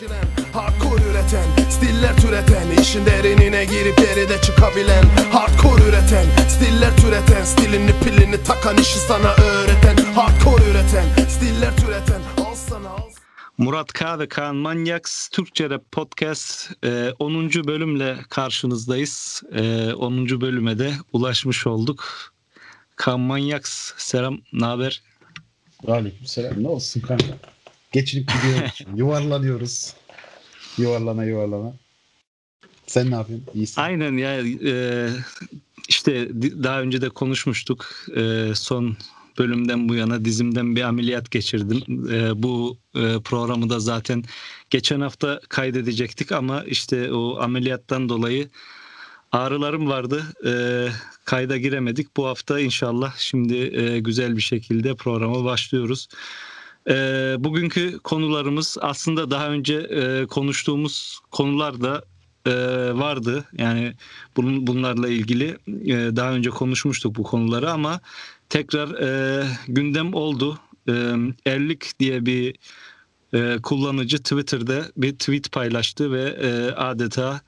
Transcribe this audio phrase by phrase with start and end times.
[0.00, 7.92] geçiren Hardcore üreten, stiller türeten işin derinine girip geride çıkabilen Hardcore üreten, stiller türeten Stilini
[8.04, 13.10] pilini takan işi sana öğreten Hardcore üreten, stiller türeten Al sana al
[13.58, 17.50] Murat K ve Kaan Manyaks Türkçe Rap Podcast e, 10.
[17.50, 19.42] bölümle karşınızdayız.
[19.52, 20.40] E, 10.
[20.40, 22.32] bölüme de ulaşmış olduk.
[22.96, 25.02] Kaan Manyaks selam, ne haber?
[25.88, 26.62] Aleykümselam.
[26.62, 27.24] Ne olsun kanka?
[27.92, 28.80] Geçinip gidiyoruz.
[28.96, 29.94] yuvarlanıyoruz.
[30.78, 31.72] Yuvarlana yuvarlana.
[32.86, 33.46] Sen ne yapıyorsun?
[33.54, 33.80] İyisin.
[33.80, 35.08] Aynen ya e,
[35.88, 36.28] işte
[36.62, 37.90] daha önce de konuşmuştuk.
[38.16, 38.96] E, son
[39.38, 42.10] bölümden bu yana dizimden bir ameliyat geçirdim.
[42.10, 44.24] E, bu e, programı da zaten
[44.70, 48.48] geçen hafta kaydedecektik ama işte o ameliyattan dolayı
[49.32, 50.24] ağrılarım vardı.
[50.46, 50.52] E,
[51.24, 52.16] kayda giremedik.
[52.16, 56.08] Bu hafta inşallah şimdi e, güzel bir şekilde programa başlıyoruz.
[56.88, 56.94] E,
[57.38, 62.04] bugünkü konularımız aslında daha önce e, konuştuğumuz konular da
[62.46, 62.52] e,
[62.94, 63.44] vardı.
[63.58, 63.94] Yani
[64.36, 68.00] bunun bunlarla ilgili e, daha önce konuşmuştuk bu konuları ama
[68.48, 70.58] tekrar e, gündem oldu.
[70.88, 70.92] E,
[71.46, 72.56] Erlik diye bir
[73.34, 77.40] e, kullanıcı Twitter'da bir tweet paylaştı ve e, adeta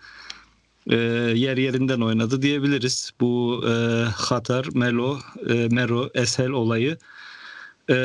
[0.90, 0.96] e,
[1.36, 3.10] yer yerinden oynadı diyebiliriz.
[3.20, 3.72] Bu e,
[4.04, 6.98] Hatar, Melo, e, Mero, Eshel olayı.
[7.90, 7.96] E,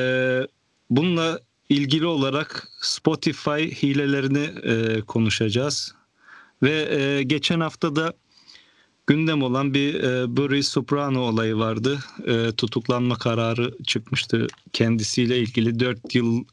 [0.90, 5.96] bununla ilgili olarak Spotify hilelerini e, konuşacağız.
[6.64, 8.14] Ve e, geçen hafta da
[9.08, 12.00] gündem olan bir e, Burry Soprano olayı vardı.
[12.28, 16.44] E, tutuklanma kararı çıkmıştı kendisiyle ilgili 4 yıl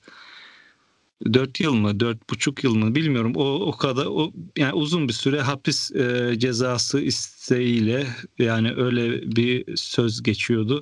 [1.32, 5.40] 4 yıl mı 4,5 yıl mı bilmiyorum o o kadar o yani uzun bir süre
[5.40, 8.06] hapis e, cezası isteğiyle
[8.38, 10.80] yani öyle bir söz geçiyordu.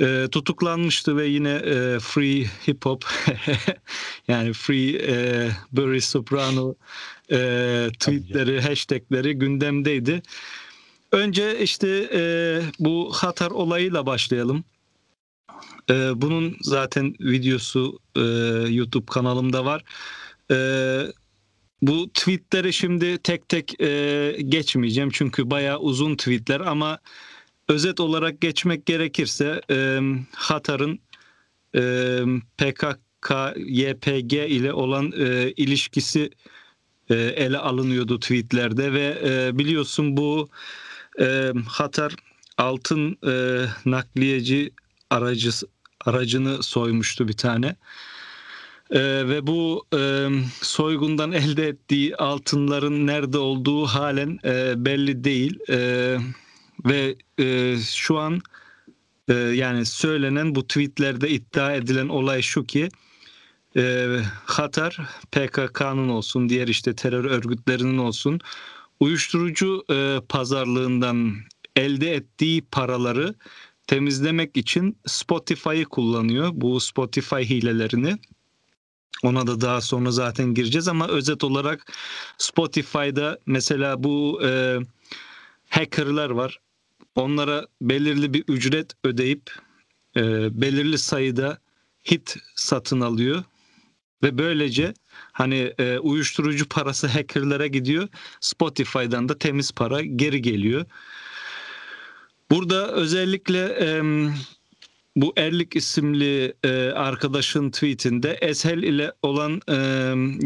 [0.00, 3.04] E, tutuklanmıştı ve yine e, free hip hop
[4.28, 6.74] yani free e, Burry Soprano
[7.32, 10.22] e, tweetleri, hashtagleri gündemdeydi.
[11.12, 12.22] Önce işte e,
[12.78, 14.64] bu Hatar olayıyla başlayalım.
[15.90, 18.20] E, bunun zaten videosu e,
[18.68, 19.84] YouTube kanalımda var.
[20.50, 20.56] E,
[21.82, 26.98] bu tweetleri şimdi tek tek e, geçmeyeceğim çünkü bayağı uzun tweetler ama
[27.68, 30.00] özet olarak geçmek gerekirse e,
[30.34, 30.98] Hatar'ın
[31.74, 32.20] e,
[32.58, 36.30] PKK, YPG ile olan e, ilişkisi
[37.10, 40.48] e, ele alınıyordu tweetlerde ve e, biliyorsun bu
[41.20, 42.14] e, Hatar
[42.58, 44.72] altın e, nakliyeci
[45.10, 45.50] aracı
[46.04, 47.76] aracını soymuştu bir tane.
[48.90, 50.28] E, ve bu e,
[50.62, 55.58] soygundan elde ettiği altınların nerede olduğu halen e, belli değil.
[55.70, 56.18] E,
[56.84, 58.40] ve e, şu an
[59.28, 62.88] e, yani söylenen bu tweetlerde iddia edilen olay şu ki
[63.76, 64.98] e, Hatar
[65.32, 68.40] PKK'nın olsun diğer işte terör örgütlerinin olsun
[69.00, 71.34] uyuşturucu e, pazarlığından
[71.76, 73.34] elde ettiği paraları
[73.86, 76.50] temizlemek için Spotify'ı kullanıyor.
[76.52, 78.18] Bu Spotify hilelerini.
[79.22, 81.92] Ona da daha sonra zaten gireceğiz ama özet olarak
[82.38, 84.78] Spotify'da mesela bu e,
[85.68, 86.58] hackerlar var.
[87.14, 89.50] Onlara belirli bir ücret ödeyip
[90.16, 90.22] e,
[90.60, 91.58] belirli sayıda
[92.10, 93.44] hit satın alıyor
[94.22, 94.94] ve böylece
[95.32, 98.08] hani e, uyuşturucu parası hackerlara gidiyor.
[98.40, 100.84] Spotify'dan da temiz para geri geliyor.
[102.50, 104.02] Burada özellikle e,
[105.16, 109.76] bu Erlik isimli e, arkadaşın tweetinde Eshel ile olan e,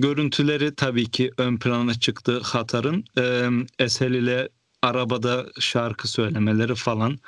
[0.00, 3.05] görüntüleri tabii ki ön plana çıktı Hatar'ın.
[3.19, 3.49] E,
[3.84, 4.49] Eshel ile
[4.82, 7.19] arabada şarkı söylemeleri falan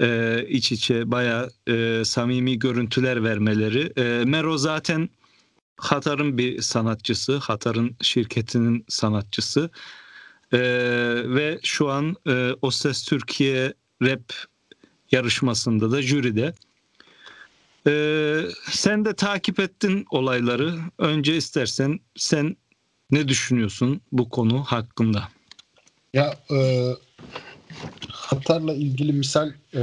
[0.00, 3.92] e, iç içe baya e, samimi görüntüler vermeleri.
[3.96, 5.08] E, Mero zaten
[5.76, 9.70] Hatar'ın bir sanatçısı, Hatar'ın şirketinin sanatçısı
[10.52, 10.58] E,
[11.26, 14.32] ve şu an e, O Ses Türkiye rap
[15.10, 16.54] yarışmasında da jüride.
[17.86, 17.92] E,
[18.70, 20.78] sen de takip ettin olayları.
[20.98, 22.56] Önce istersen sen
[23.10, 25.28] ne düşünüyorsun bu konu hakkında?
[26.14, 26.88] Ya e,
[28.08, 29.80] Hatar'la ilgili misal e,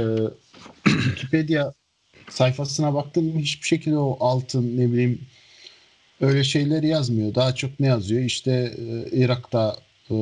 [0.84, 1.72] Wikipedia
[2.30, 5.26] sayfasına baktım hiçbir şekilde o altın ne bileyim
[6.20, 7.34] öyle şeyleri yazmıyor.
[7.34, 8.22] Daha çok ne yazıyor?
[8.22, 9.76] İşte e, Irak'ta
[10.10, 10.16] e,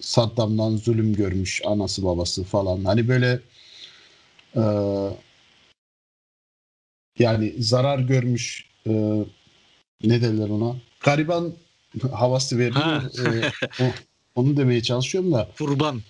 [0.00, 2.84] Saddam'dan zulüm görmüş anası babası falan.
[2.84, 3.40] Hani böyle
[4.56, 4.62] e,
[7.18, 8.92] yani zarar görmüş e,
[10.04, 10.76] ne derler ona?
[11.00, 11.52] Gariban
[12.12, 12.74] havası veriyor.
[12.74, 13.02] Ha.
[13.18, 13.86] E, o,
[14.34, 16.02] onu demeye çalışıyorum da Kurban.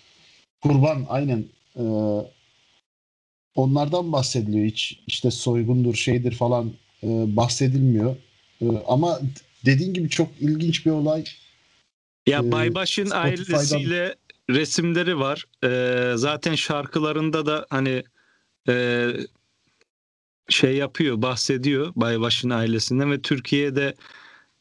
[0.60, 1.44] kurban aynen
[1.76, 1.82] e,
[3.54, 6.72] onlardan bahsediliyor hiç işte soygundur şeydir falan
[7.02, 8.16] e, bahsedilmiyor
[8.62, 9.20] E, ama
[9.64, 11.24] dediğin gibi çok ilginç bir olay.
[12.26, 14.16] Ya Ee, Baybaş'ın Spotify'dan- ailesiyle
[14.50, 15.44] resimleri var.
[15.64, 18.02] Ee, zaten şarkılarında da hani
[18.68, 19.06] e,
[20.48, 23.94] şey yapıyor, bahsediyor Baybaş'ın ailesinden ve Türkiye'de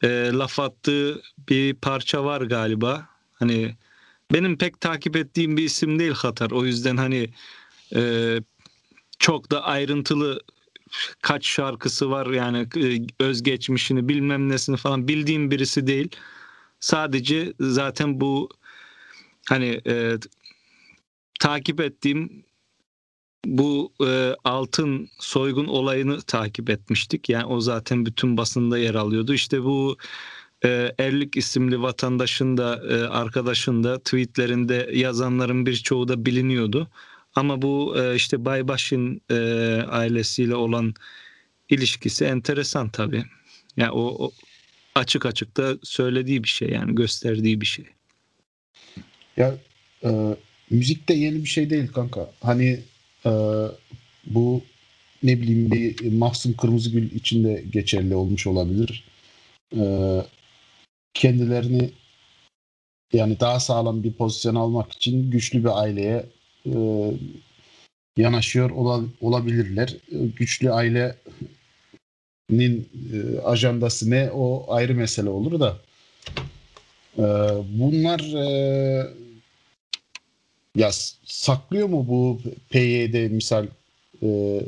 [0.03, 3.09] e, laf attığı bir parça var galiba.
[3.41, 3.75] Hani
[4.33, 6.51] benim pek takip ettiğim bir isim değil Hatar.
[6.51, 7.29] O yüzden hani
[7.95, 8.01] e,
[9.19, 10.41] çok da ayrıntılı
[11.21, 16.09] kaç şarkısı var yani e, özgeçmişini bilmem nesini falan bildiğim birisi değil.
[16.79, 18.49] Sadece zaten bu
[19.49, 20.17] hani e,
[21.39, 22.43] takip ettiğim
[23.45, 27.29] bu e, altın soygun olayını takip etmiştik.
[27.29, 29.33] Yani o zaten bütün basında yer alıyordu.
[29.33, 29.97] İşte bu
[30.65, 36.87] e, Erlik isimli vatandaşın da e, arkadaşın da tweetlerinde yazanların birçoğu da biliniyordu.
[37.35, 39.35] Ama bu e, işte Baybaş'ın e,
[39.87, 40.93] ailesiyle olan
[41.69, 43.23] ilişkisi enteresan tabii.
[43.77, 44.31] Yani o, o
[44.95, 47.85] açık açık da söylediği bir şey yani gösterdiği bir şey.
[49.37, 49.55] Ya
[50.03, 50.35] e,
[50.69, 52.31] müzik de yeni bir şey değil kanka.
[52.41, 52.79] Hani
[53.25, 53.31] e,
[54.25, 54.61] bu
[55.23, 59.03] ne bileyim bir Mahsun Kırmızıgül için de geçerli olmuş olabilir.
[59.75, 59.81] E,
[61.13, 61.91] kendilerini
[63.13, 66.25] yani daha sağlam bir pozisyon almak için güçlü bir aileye
[66.65, 66.71] e,
[68.17, 69.95] yanaşıyor ola- olabilirler.
[70.11, 71.15] E, Güçlü ailenin
[73.13, 75.77] e, ajandası ne o ayrı mesele olur da.
[77.17, 77.23] E,
[77.79, 79.07] bunlar e,
[80.75, 80.89] ya
[81.25, 83.67] saklıyor mu bu PYD misal
[84.23, 84.61] e,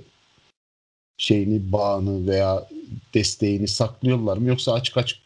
[1.18, 2.68] şeyini, bağını veya
[3.14, 5.23] desteğini saklıyorlar mı yoksa açık açık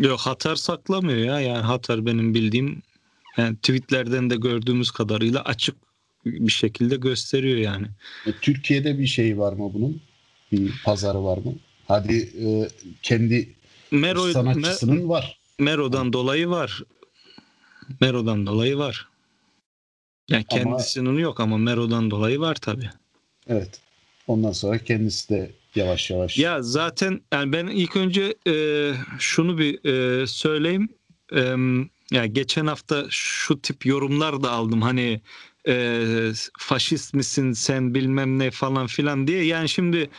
[0.00, 1.40] Yok Hatar saklamıyor ya.
[1.40, 2.82] Yani Hatar benim bildiğim
[3.36, 5.76] yani tweetlerden de gördüğümüz kadarıyla açık
[6.26, 7.86] bir şekilde gösteriyor yani.
[8.26, 10.00] E, Türkiye'de bir şey var mı bunun?
[10.52, 11.54] Bir pazarı var mı?
[11.88, 12.16] Hadi
[12.46, 12.68] e,
[13.02, 13.54] kendi
[13.90, 15.38] Mero, Mer- sanatçısının var.
[15.58, 16.82] Mero'dan dolayı var.
[18.00, 19.08] Mero'dan dolayı var.
[20.28, 22.90] Yani Ama- kendisinin yok ama Mero'dan dolayı var tabii.
[23.48, 23.80] Evet.
[24.26, 26.38] Ondan sonra kendisi de yavaş yavaş.
[26.38, 28.54] Ya zaten yani ben ilk önce e,
[29.18, 30.88] şunu bir e, söyleyeyim.
[31.34, 31.56] E,
[32.10, 34.82] ya geçen hafta şu tip yorumlar da aldım.
[34.82, 35.20] Hani
[35.68, 39.44] e, faşist misin sen bilmem ne falan filan diye.
[39.44, 40.10] Yani şimdi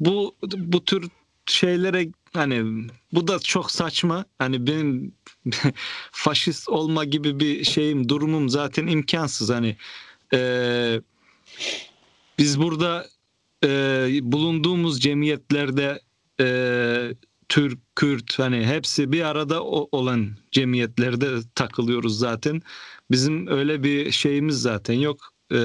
[0.00, 1.08] bu bu tür
[1.46, 4.24] şeylere hani bu da çok saçma.
[4.38, 5.12] Hani benim
[6.12, 9.50] faşist olma gibi bir şeyim durumum zaten imkansız.
[9.50, 9.76] Hani
[10.34, 11.00] e,
[12.38, 13.06] biz burada
[13.64, 16.00] e, bulunduğumuz cemiyetlerde
[16.40, 17.14] e,
[17.48, 22.62] Türk, Kürt hani hepsi bir arada olan cemiyetlerde takılıyoruz zaten.
[23.10, 25.32] Bizim öyle bir şeyimiz zaten yok.
[25.52, 25.58] E,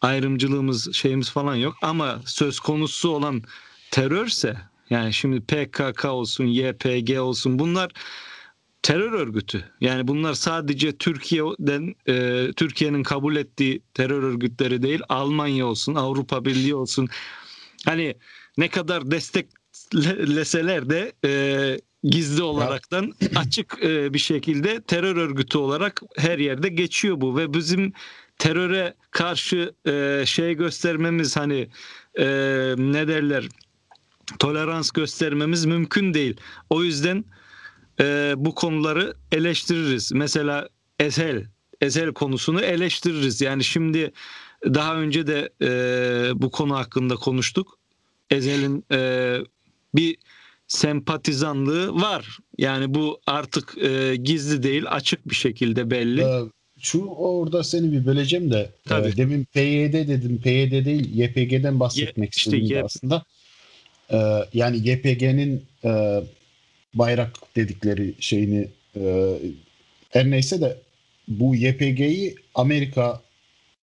[0.00, 3.42] ayrımcılığımız şeyimiz falan yok ama söz konusu olan
[3.90, 4.56] terörse
[4.90, 7.90] yani şimdi PKK olsun, YPG olsun bunlar
[8.82, 9.64] terör örgütü.
[9.80, 16.74] Yani bunlar sadece Türkiye'den e, Türkiye'nin kabul ettiği terör örgütleri değil, Almanya olsun, Avrupa Birliği
[16.74, 17.08] olsun.
[17.84, 18.14] Hani
[18.58, 26.38] ne kadar destekleseler de e, gizli olaraktan açık e, bir şekilde terör örgütü olarak her
[26.38, 27.92] yerde geçiyor bu ve bizim
[28.38, 31.68] teröre karşı e, şey göstermemiz hani
[32.18, 32.26] e,
[32.78, 33.48] ne derler
[34.38, 36.36] tolerans göstermemiz mümkün değil.
[36.70, 37.24] O yüzden
[38.00, 40.12] e, bu konuları eleştiririz.
[40.12, 40.68] Mesela
[41.00, 41.44] Ezel,
[41.80, 43.40] Ezel konusunu eleştiririz.
[43.40, 44.12] Yani şimdi
[44.64, 45.70] daha önce de e,
[46.42, 47.78] bu konu hakkında konuştuk.
[48.30, 49.36] Ezel'in e,
[49.94, 50.16] bir
[50.68, 52.38] sempatizanlığı var.
[52.58, 56.20] Yani bu artık e, gizli değil, açık bir şekilde belli.
[56.20, 56.40] Ee,
[56.80, 59.08] şu orada seni bir böleceğim de Tabii.
[59.08, 60.40] e, demin PYD dedim.
[60.42, 63.24] PYD değil YPG'den bahsetmek işte istedim Y- aslında.
[64.10, 64.16] Ee,
[64.54, 66.22] yani YPG'nin e,
[66.94, 69.34] bayrak dedikleri şeyini e,
[70.10, 70.78] her neyse de
[71.28, 73.20] bu YPG'yi Amerika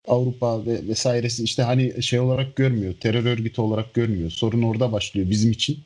[0.08, 2.94] Avrupa ve vesairesi işte hani şey olarak görmüyor.
[3.00, 4.30] Terör örgütü olarak görmüyor.
[4.30, 5.78] Sorun orada başlıyor bizim için.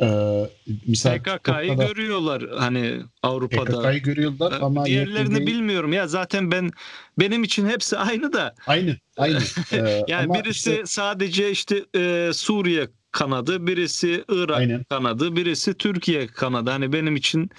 [0.00, 0.50] Ee,
[0.86, 3.82] misal PKK'yı TikTok'ta da görüyorlar hani Avrupa'da.
[3.82, 6.70] PKK'yı görüyorlar ama Diğerlerini YPG bilmiyorum ya zaten ben
[7.18, 9.38] benim için hepsi aynı da aynı aynı.
[9.72, 14.84] Ee, yani birisi işte- sadece işte e, Suriye kanadı, birisi Irak Aynen.
[14.84, 16.70] kanadı, birisi Türkiye kanadı.
[16.70, 17.50] Hani benim için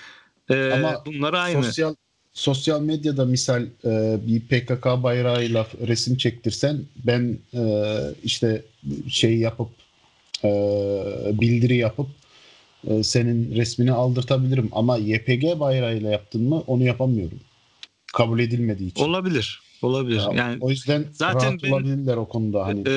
[0.50, 1.64] e, Ama bunlar aynı.
[1.64, 1.96] Sosyal
[2.34, 7.62] sosyal medyada misal e, bir PKK bayrağıyla resim çektirsen ben e,
[8.24, 8.64] işte
[9.10, 9.70] şey yapıp
[10.44, 10.50] e,
[11.34, 12.08] bildiri yapıp
[12.88, 17.40] e, senin resmini aldırtabilirim ama YPG bayrağıyla yaptın mı onu yapamıyorum.
[18.14, 19.04] Kabul edilmediği için.
[19.04, 19.62] Olabilir.
[19.82, 20.18] Olabilir.
[20.18, 22.84] Ya, yani o yüzden zaten rahat ben- olabilirler o konuda hani.
[22.88, 22.94] e,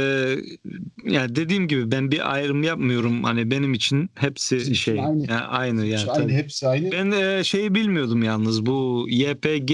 [1.04, 3.24] yani dediğim gibi ben bir ayrım yapmıyorum.
[3.24, 5.26] Hani benim için hepsi için şey aynı.
[5.30, 6.10] yani aynı yani.
[6.10, 6.32] Aynı tabii.
[6.32, 6.92] hepsi aynı.
[6.92, 9.72] Ben e, şeyi bilmiyordum yalnız bu YPG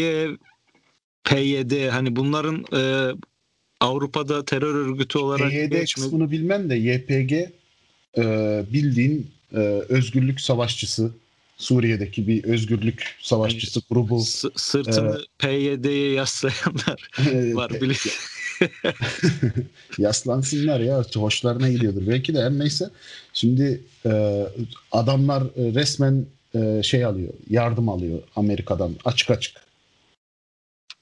[1.24, 3.12] PYD hani bunların e,
[3.80, 6.06] Avrupa'da terör örgütü olarak PYD geçmedi.
[6.06, 7.32] kısmını bilmem de YPG
[8.18, 9.58] e, bildiğin e,
[9.88, 11.10] özgürlük savaşçısı
[11.56, 17.10] Suriye'deki bir özgürlük savaşçısı grubu S- sırtını PYD'ye yaslayanlar
[17.56, 17.94] var e, bile.
[19.98, 22.06] yaslansınlar ya hoşlarına gidiyordur.
[22.06, 22.90] Belki de her neyse.
[23.32, 24.42] Şimdi e,
[24.92, 29.56] adamlar e, resmen e, şey alıyor yardım alıyor Amerika'dan açık açık.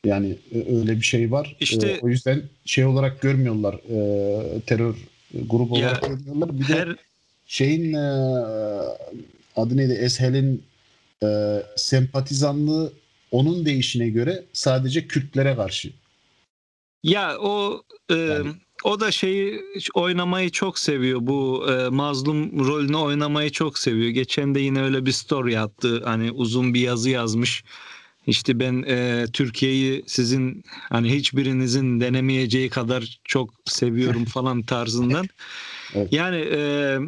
[0.06, 1.56] Yani e, öyle bir şey var.
[1.60, 4.94] İşte- E, o yüzden şey olarak görmüyorlar e, terör
[5.48, 6.60] grubu olarak görmüyorlar.
[6.60, 6.96] Bir de Her
[7.46, 8.04] şeyin e,
[9.56, 10.62] adı neydi Eshel'in
[11.22, 11.26] e,
[11.76, 12.92] sempatizanlığı
[13.30, 15.90] onun değişine göre sadece Kürtlere karşı.
[17.02, 18.52] ya o e, Yani-
[18.84, 19.60] o da şeyi
[19.94, 21.18] oynamayı çok seviyor.
[21.22, 24.08] Bu e, mazlum rolünü oynamayı çok seviyor.
[24.10, 26.02] Geçen de yine öyle bir story attı.
[26.04, 27.64] Hani uzun bir yazı yazmış.
[28.26, 35.26] İşte ben e, Türkiye'yi sizin hani hiçbirinizin denemeyeceği kadar çok seviyorum falan tarzından.
[35.94, 36.12] Evet.
[36.12, 36.98] Yani e,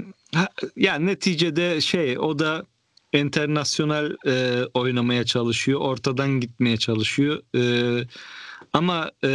[0.77, 2.67] yani neticede şey o da
[3.13, 5.81] internasyonel e, oynamaya çalışıyor.
[5.81, 7.43] Ortadan gitmeye çalışıyor.
[7.57, 7.63] E,
[8.73, 9.31] ama e,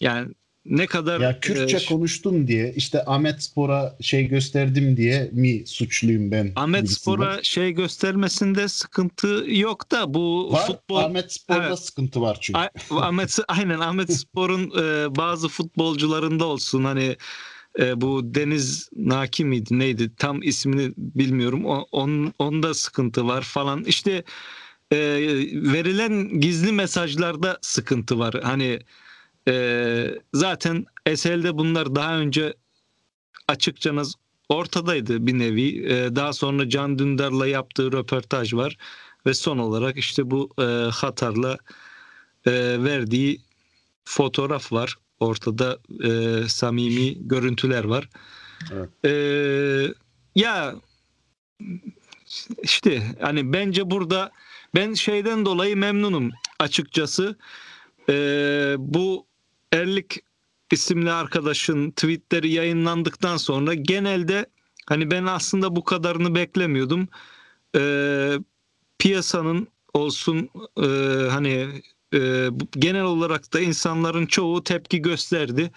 [0.00, 0.28] yani
[0.64, 6.30] ne kadar Ya Kürtçe e, konuştum diye işte Ahmet Spor'a şey gösterdim diye mi suçluyum
[6.30, 6.52] ben?
[6.56, 6.90] Ahmet.
[6.90, 10.66] Spor'a şey göstermesinde sıkıntı yok da bu var.
[10.66, 11.78] futbol Ahmet Spor'da Evet.
[11.78, 12.60] sıkıntı var çünkü.
[12.60, 17.16] A- Ahmet aynen Ahmet Spor'un e, bazı futbolcularında olsun hani
[17.78, 20.10] e, bu Deniz Naki miydi neydi?
[20.16, 21.66] Tam ismini bilmiyorum.
[21.66, 23.84] O, onun onda sıkıntı var falan.
[23.84, 24.24] İşte
[24.92, 24.98] e,
[25.54, 28.34] verilen gizli mesajlarda sıkıntı var.
[28.42, 28.80] Hani
[29.48, 32.54] e, zaten SL'de bunlar daha önce
[33.48, 34.14] açıkçanız
[34.48, 35.86] ortadaydı bir nevi.
[35.86, 38.76] E, daha sonra Can Dündar'la yaptığı röportaj var
[39.26, 40.62] ve son olarak işte bu e,
[40.92, 41.58] Hatar'la
[42.46, 42.52] e,
[42.84, 43.40] verdiği
[44.04, 44.96] fotoğraf var.
[45.20, 48.08] Ortada e, samimi görüntüler var.
[48.72, 48.88] Evet.
[49.04, 49.12] E,
[50.34, 50.74] ya
[52.62, 54.32] işte hani bence burada
[54.74, 57.36] ben şeyden dolayı memnunum açıkçası.
[58.08, 58.14] E,
[58.78, 59.26] bu
[59.72, 60.18] Erlik
[60.70, 64.46] isimli arkadaşın tweetleri yayınlandıktan sonra genelde
[64.86, 67.08] hani ben aslında bu kadarını beklemiyordum.
[67.76, 67.82] E,
[68.98, 70.86] piyasanın olsun e,
[71.30, 71.82] hani
[72.14, 72.48] e,
[72.78, 75.70] genel olarak da insanların çoğu tepki gösterdi.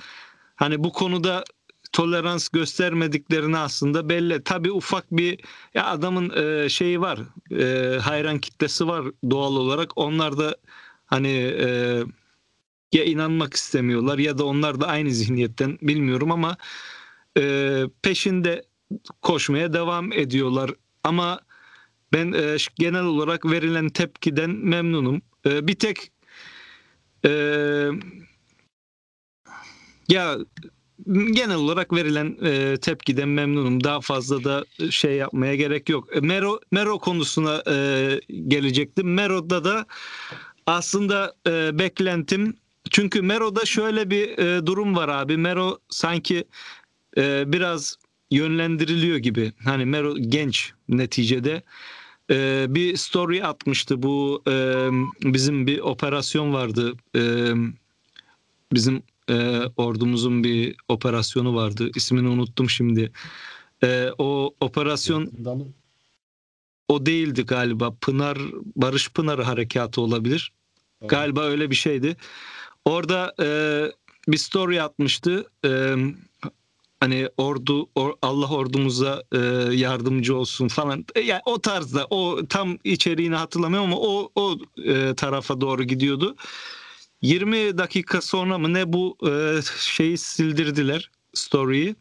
[0.55, 1.43] Hani bu konuda
[1.91, 4.43] tolerans göstermediklerini aslında belli.
[4.43, 5.39] Tabii ufak bir
[5.73, 7.19] ya adamın e, şeyi var.
[7.59, 9.97] E, hayran kitlesi var doğal olarak.
[9.97, 10.57] Onlar da
[11.05, 11.99] hani e,
[12.93, 16.57] ya inanmak istemiyorlar ya da onlar da aynı zihniyetten bilmiyorum ama
[17.37, 18.63] e, peşinde
[19.21, 20.71] koşmaya devam ediyorlar.
[21.03, 21.39] Ama
[22.13, 25.21] ben e, genel olarak verilen tepkiden memnunum.
[25.45, 25.97] E, bir tek
[27.25, 27.29] e,
[30.09, 30.37] ya
[31.07, 33.83] genel olarak verilen e, tepkiden memnunum.
[33.83, 36.21] Daha fazla da şey yapmaya gerek yok.
[36.21, 39.13] Mero Mero konusuna e, gelecektim.
[39.13, 39.85] Mero'da da
[40.65, 42.57] aslında e, beklentim
[42.89, 45.37] çünkü Mero'da şöyle bir e, durum var abi.
[45.37, 46.43] Mero sanki
[47.17, 47.95] e, biraz
[48.31, 49.53] yönlendiriliyor gibi.
[49.63, 51.63] Hani Mero genç neticede.
[52.31, 54.87] E, bir story atmıştı bu e,
[55.23, 56.93] bizim bir operasyon vardı.
[57.15, 57.51] E,
[58.73, 61.91] bizim e, ordumuzun bir operasyonu vardı.
[61.95, 63.11] İsmini unuttum şimdi.
[63.83, 65.31] E, o operasyon
[66.87, 67.95] o değildi galiba.
[68.01, 68.37] Pınar
[68.75, 70.51] Barış Pınar harekatı olabilir.
[71.07, 72.17] Galiba öyle bir şeydi.
[72.85, 73.47] Orada e,
[74.27, 75.45] bir story atmıştı.
[75.65, 75.95] E,
[77.03, 79.37] hani ordu or- Allah ordumuza e,
[79.75, 81.05] yardımcı olsun falan.
[81.15, 86.35] E, yani o tarzda o tam içeriğini hatırlamıyorum ama o o e, tarafa doğru gidiyordu.
[87.21, 91.95] 20 dakika sonra mı ne bu e, şeyi sildirdiler story'yi.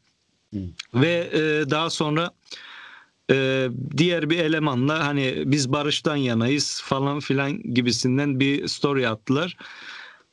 [0.94, 2.30] Ve e, daha sonra
[3.30, 9.56] e, diğer bir elemanla hani biz barıştan yanayız falan filan gibisinden bir story attılar.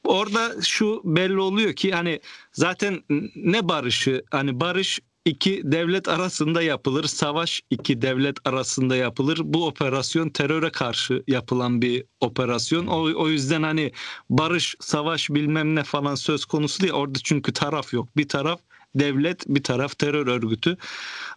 [0.03, 2.20] Orada şu belli oluyor ki hani
[2.51, 3.03] zaten
[3.36, 9.39] ne barışı hani barış iki devlet arasında yapılır, savaş iki devlet arasında yapılır.
[9.44, 12.88] Bu operasyon teröre karşı yapılan bir operasyon.
[12.88, 13.91] O, o yüzden hani
[14.29, 16.94] barış, savaş bilmem ne falan söz konusu değil.
[16.94, 18.18] Orada çünkü taraf yok.
[18.18, 18.60] Bir taraf
[18.96, 20.77] devlet, bir taraf terör örgütü.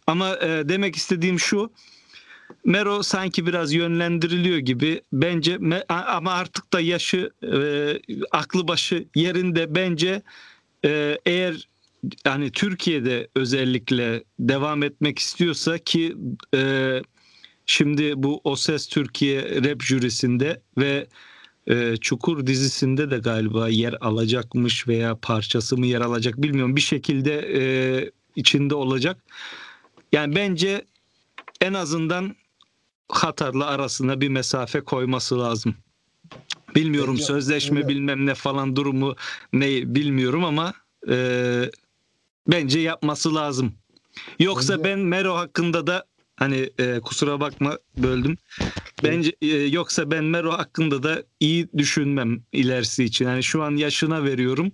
[0.06, 1.72] Ama e, demek istediğim şu.
[2.64, 5.02] Mero sanki biraz yönlendiriliyor gibi.
[5.12, 7.60] Bence ama artık da yaşı e,
[8.30, 10.22] aklı başı yerinde bence
[10.84, 11.68] e, eğer
[12.26, 16.16] yani Türkiye'de özellikle devam etmek istiyorsa ki
[16.54, 17.02] e,
[17.66, 21.06] şimdi bu O Ses Türkiye rap jürisinde ve
[21.66, 27.58] e, Çukur dizisinde de galiba yer alacakmış veya parçası mı yer alacak bilmiyorum bir şekilde
[27.60, 27.62] e,
[28.36, 29.16] içinde olacak.
[30.12, 30.84] Yani bence
[31.60, 32.36] en azından
[33.08, 35.74] Katar'la arasında bir mesafe koyması lazım.
[36.74, 37.88] Bilmiyorum bence, sözleşme öyle.
[37.88, 39.16] bilmem ne falan durumu
[39.52, 40.74] ne bilmiyorum ama
[41.08, 41.16] e,
[42.48, 43.72] bence yapması lazım.
[44.38, 44.84] Yoksa bence...
[44.84, 46.04] ben Mero hakkında da
[46.36, 48.38] hani e, kusura bakma böldüm.
[49.04, 53.24] Bence e, yoksa ben Mero hakkında da iyi düşünmem ilerisi için.
[53.24, 54.72] Yani şu an yaşına veriyorum.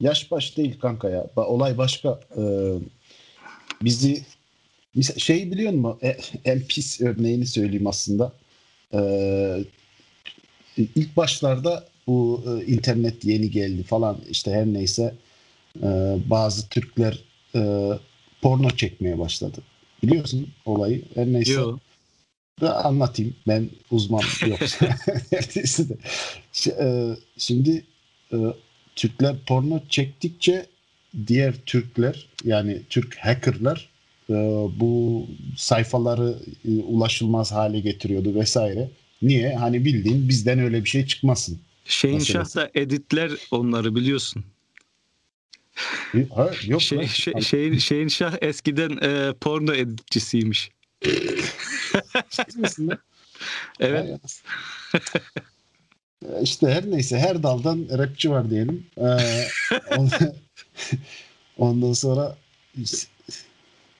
[0.00, 1.26] Yaş baş değil kanka ya.
[1.36, 2.20] Olay başka.
[2.36, 2.74] Ee,
[3.82, 4.26] bizi
[5.02, 5.98] şey biliyor musun?
[6.02, 8.32] E, en pis örneğini söyleyeyim aslında.
[8.94, 9.64] Ee,
[10.76, 15.14] ilk başlarda bu e, internet yeni geldi falan işte her neyse
[15.82, 17.18] e, bazı Türkler
[17.54, 17.90] e,
[18.42, 19.58] porno çekmeye başladı.
[20.02, 21.02] Biliyorsun olayı.
[21.14, 21.52] Her neyse.
[21.52, 21.78] Yo.
[22.60, 23.36] Da anlatayım.
[23.48, 24.58] Ben uzman yok.
[26.80, 27.84] E, şimdi
[28.32, 28.36] e,
[28.96, 30.66] Türkler porno çektikçe
[31.26, 33.88] diğer Türkler yani Türk hackerlar
[34.80, 35.26] bu
[35.56, 36.38] sayfaları
[36.86, 38.90] ulaşılmaz hale getiriyordu vesaire.
[39.22, 39.54] Niye?
[39.54, 41.60] Hani bildiğin bizden öyle bir şey çıkmasın.
[41.84, 44.44] Şeyin da editler onları biliyorsun.
[46.34, 50.70] Ha, yok şey, şey, şeyin, şeyin Şah eskiden e, porno editçisiymiş.
[53.80, 54.20] evet.
[56.42, 58.86] İşte her neyse her daldan rapçi var diyelim.
[58.96, 59.02] Ee,
[59.96, 60.34] ondan,
[61.58, 62.36] ondan sonra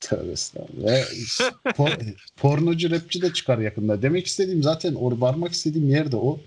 [0.04, 1.04] tövbe estağfurullah.
[1.76, 1.90] Por,
[2.36, 4.02] pornocu rapçi de çıkar yakında.
[4.02, 6.40] Demek istediğim zaten or varmak istediğim yerde o.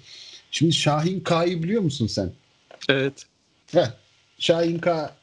[0.51, 2.31] Şimdi Şahin K'yı biliyor musun sen?
[2.89, 3.25] Evet.
[3.71, 3.87] Heh,
[4.39, 5.15] Şahin K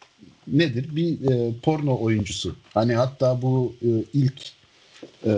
[0.47, 0.97] nedir?
[0.97, 2.57] Bir e, porno oyuncusu.
[2.75, 4.43] Hani hatta bu e, ilk
[5.27, 5.33] e,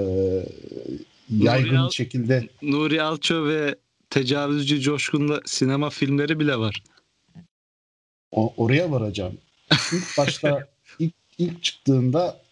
[1.30, 3.74] yaygın Nuri Al, şekilde Nuri Alço ve
[4.10, 6.82] Tecavüzcü Coşkun'da sinema filmleri bile var.
[8.30, 9.38] O, oraya varacağım.
[9.92, 12.45] İlk başta ilk, ilk çıktığında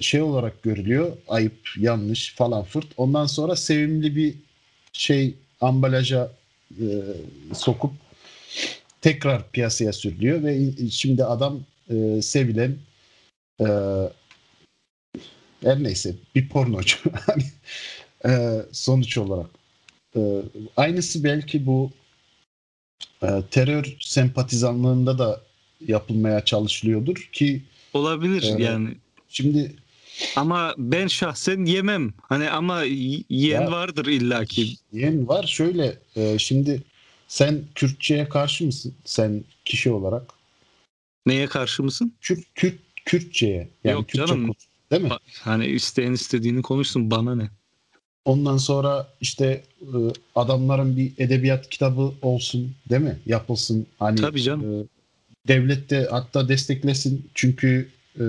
[0.00, 1.16] şey olarak görülüyor.
[1.28, 2.86] Ayıp, yanlış falan fırt.
[2.96, 4.34] Ondan sonra sevimli bir
[4.92, 6.32] şey ambalaja
[6.70, 6.86] e,
[7.54, 7.92] sokup
[9.00, 12.76] tekrar piyasaya sürülüyor ve şimdi adam e, sevilen
[13.60, 13.66] e,
[15.62, 17.44] her neyse bir pornocu hani,
[18.24, 19.50] e, sonuç olarak.
[20.16, 20.20] E,
[20.76, 21.90] aynısı belki bu
[23.22, 25.40] e, terör sempatizanlığında da
[25.86, 27.62] yapılmaya çalışılıyordur ki
[27.94, 28.94] olabilir e, yani.
[29.28, 29.76] Şimdi
[30.36, 32.12] ama ben şahsen yemem.
[32.22, 34.74] Hani ama yiyen ya, vardır illaki.
[34.92, 35.46] Yiyen var.
[35.46, 36.82] Şöyle e, şimdi
[37.28, 38.94] sen Kürtçe'ye karşı mısın?
[39.04, 40.32] Sen kişi olarak.
[41.26, 42.14] Neye karşı mısın?
[42.20, 43.68] Kürt, Kürt, Kürtçe'ye.
[43.84, 44.42] Yani Yok Kürtçe canım.
[44.42, 44.56] Konuş,
[44.90, 45.10] değil mi?
[45.40, 47.50] Hani isteyen istediğini konuşsun bana ne?
[48.24, 49.96] Ondan sonra işte e,
[50.34, 53.18] adamların bir edebiyat kitabı olsun değil mi?
[53.26, 53.86] Yapılsın.
[53.98, 54.80] Hani Tabii canım.
[54.80, 54.86] E,
[55.48, 57.30] devlet de hatta desteklesin.
[57.34, 57.88] Çünkü
[58.20, 58.24] e,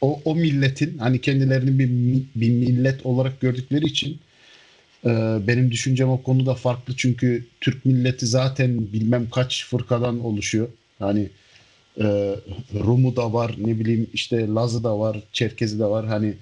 [0.00, 1.88] o, o milletin hani kendilerini bir,
[2.34, 4.18] bir millet olarak gördükleri için
[5.46, 10.68] benim düşüncem o konuda farklı çünkü Türk milleti zaten bilmem kaç fırkadan oluşuyor.
[10.98, 11.28] Hani
[11.98, 12.36] e,
[12.74, 16.06] Rum'u da var, ne bileyim işte Lazı da var, Çerkezi de var.
[16.06, 16.34] Hani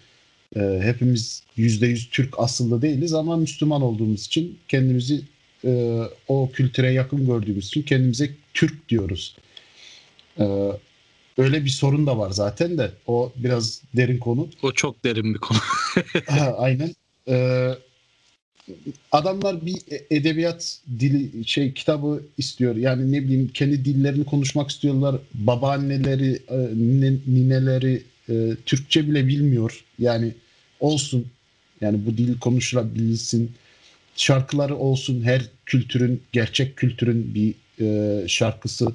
[0.56, 5.20] e, hepimiz yüz Türk asıllı değiliz ama Müslüman olduğumuz için kendimizi
[5.64, 9.36] e, o kültüre yakın gördüğümüz için kendimize Türk diyoruz.
[10.38, 10.44] E,
[11.38, 14.48] öyle bir sorun da var zaten de o biraz derin konu.
[14.62, 15.58] O çok derin bir konu.
[16.26, 16.94] ha, aynen.
[17.28, 17.68] E,
[19.12, 22.76] adamlar bir e, edebiyat dili şey kitabı istiyor.
[22.76, 25.16] Yani ne bileyim kendi dillerini konuşmak istiyorlar.
[25.34, 26.58] Babaanneleri, e,
[27.26, 29.84] nineleri e, Türkçe bile bilmiyor.
[29.98, 30.34] Yani
[30.80, 31.26] olsun.
[31.80, 33.52] Yani bu dil konuşulabilsin.
[34.16, 35.22] Şarkıları olsun.
[35.22, 37.54] Her kültürün, gerçek kültürün bir
[38.28, 38.86] şarkısı,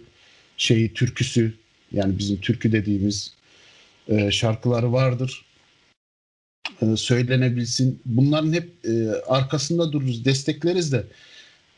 [0.57, 1.53] şeyi, türküsü.
[1.93, 3.33] Yani bizim türkü dediğimiz
[4.31, 5.45] şarkıları vardır
[6.81, 8.01] e, söylenebilsin.
[8.05, 11.03] Bunların hep e, arkasında dururuz, destekleriz de.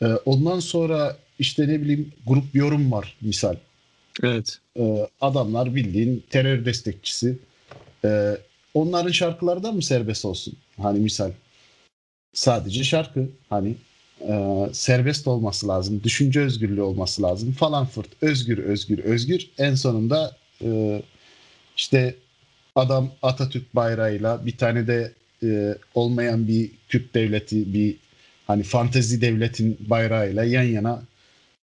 [0.02, 3.56] E, ondan sonra işte ne bileyim grup yorum var misal.
[4.22, 4.58] Evet.
[4.78, 7.38] E, adamlar bildiğin terör destekçisi.
[8.04, 8.36] E,
[8.74, 10.54] onların şarkıları da mı serbest olsun?
[10.82, 11.30] Hani misal
[12.34, 13.74] sadece şarkı hani
[14.20, 16.02] e, serbest olması lazım.
[16.04, 18.08] Düşünce özgürlüğü olması lazım falan fırt.
[18.22, 19.50] Özgür, özgür, özgür.
[19.58, 21.02] En sonunda e,
[21.76, 22.14] işte
[22.74, 27.96] adam Atatürk bayrağıyla bir tane de e, olmayan bir Kürt devleti bir
[28.46, 31.02] hani fantezi devletin bayrağıyla yan yana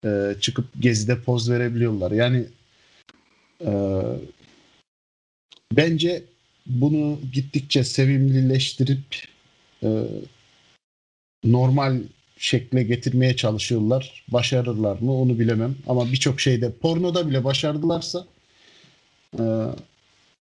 [0.05, 2.11] e, çıkıp gezide poz verebiliyorlar.
[2.11, 2.45] Yani
[3.65, 3.71] e,
[5.71, 6.23] bence
[6.65, 9.15] bunu gittikçe sevimlileştirip
[9.83, 9.89] e,
[11.43, 11.99] normal
[12.39, 14.23] şekle getirmeye çalışıyorlar.
[14.27, 15.75] Başarırlar mı onu bilemem.
[15.87, 18.25] Ama birçok şeyde pornoda bile başardılarsa
[19.33, 19.43] e,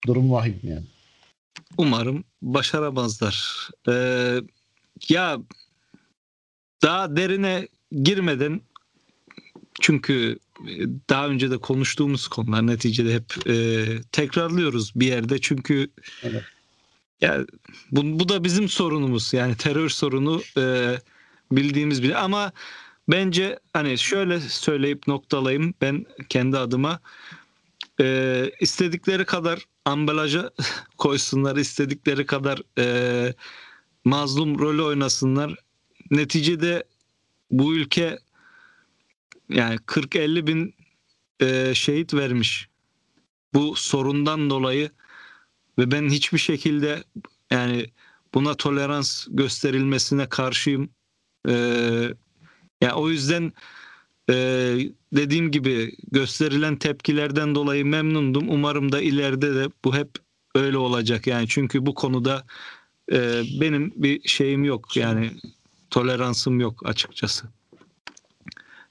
[0.07, 0.83] durum vahim yani.
[1.77, 3.69] Umarım başaramazlar.
[3.89, 4.41] Ee,
[5.09, 5.37] ya
[6.81, 7.67] daha derine
[8.03, 8.61] girmeden
[9.81, 10.39] çünkü
[11.09, 15.87] daha önce de konuştuğumuz konular neticede hep e, tekrarlıyoruz bir yerde çünkü
[16.23, 16.43] Evet.
[17.21, 17.45] ya
[17.91, 20.95] bu, bu da bizim sorunumuz yani terör sorunu e,
[21.51, 22.51] bildiğimiz bile ama
[23.07, 26.99] bence hani şöyle söyleyip noktalayayım ben kendi adıma.
[27.99, 30.51] E, istedikleri kadar ambalaja
[30.97, 33.33] koysunlar istedikleri kadar e,
[34.05, 35.55] mazlum rolü oynasınlar.
[36.11, 36.83] Neticede
[37.51, 38.19] bu ülke
[39.49, 40.75] yani 40-50 bin
[41.39, 42.69] e, şehit vermiş.
[43.53, 44.89] Bu sorundan dolayı
[45.77, 47.03] ve ben hiçbir şekilde
[47.51, 47.85] yani
[48.33, 50.89] buna tolerans gösterilmesine karşıyım.
[51.47, 51.53] E,
[52.81, 53.53] yani o yüzden
[54.29, 54.35] e,
[55.13, 58.49] dediğim gibi gösterilen tepkilerden dolayı memnundum.
[58.49, 60.09] Umarım da ileride de bu hep
[60.55, 61.27] öyle olacak.
[61.27, 62.43] Yani çünkü bu konuda
[63.11, 64.97] e, benim bir şeyim yok.
[64.97, 65.31] Yani
[65.89, 67.45] toleransım yok açıkçası.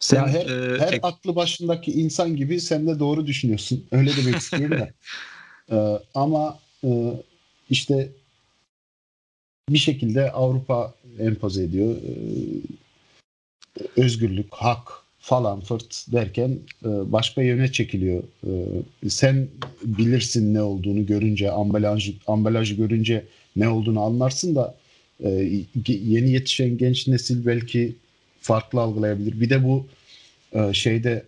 [0.01, 3.85] Sen ya her, e, her ek- aklı başındaki insan gibi sen de doğru düşünüyorsun.
[3.93, 4.91] Öyle demek istiyorum da.
[5.73, 6.89] Ee, ama e,
[7.71, 8.13] işte
[9.69, 11.97] bir şekilde Avrupa empoze ediyor.
[11.97, 12.11] Ee,
[13.97, 18.23] özgürlük, hak falan fırt derken e, başka yöne çekiliyor.
[18.47, 19.49] Ee, sen
[19.85, 23.25] bilirsin ne olduğunu görünce, ambalajı, ambalajı görünce
[23.57, 24.75] ne olduğunu anlarsın da
[25.25, 25.31] e,
[25.87, 27.95] yeni yetişen genç nesil belki
[28.41, 29.41] farklı algılayabilir.
[29.41, 29.87] Bir de bu
[30.53, 31.25] e, şeyde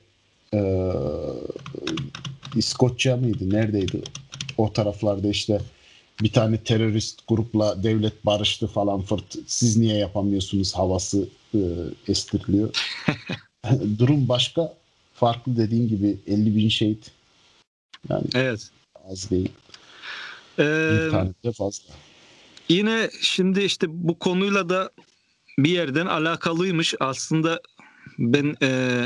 [2.57, 3.51] İskoçya mıydı?
[3.51, 4.03] Neredeydi?
[4.59, 5.61] O taraflarda işte
[6.22, 9.37] bir tane terörist grupla devlet barıştı falan fırt.
[9.46, 11.59] Siz niye yapamıyorsunuz havası e,
[12.09, 12.70] estiriliyor.
[13.98, 14.74] Durum başka.
[15.14, 17.11] Farklı dediğin gibi 50 bin şehit.
[18.09, 18.70] Yani evet.
[19.11, 19.48] az değil.
[20.59, 21.94] Ee, Bir tane de fazla.
[22.68, 24.90] Yine şimdi işte bu konuyla da
[25.59, 26.94] bir yerden alakalıymış.
[27.00, 27.61] Aslında
[28.18, 29.00] ben e,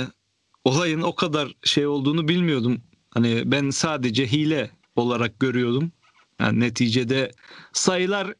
[0.65, 2.81] olayın o kadar şey olduğunu bilmiyordum.
[3.11, 5.93] Hani ben sadece hile olarak görüyordum.
[6.41, 7.33] Yani neticede
[7.73, 8.35] sayılar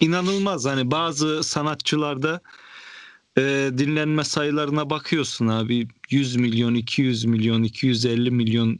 [0.00, 0.64] inanılmaz.
[0.64, 2.40] Hani bazı sanatçılarda
[3.38, 8.78] e, dinlenme sayılarına bakıyorsun abi 100 milyon, 200 milyon, 250 milyon Ya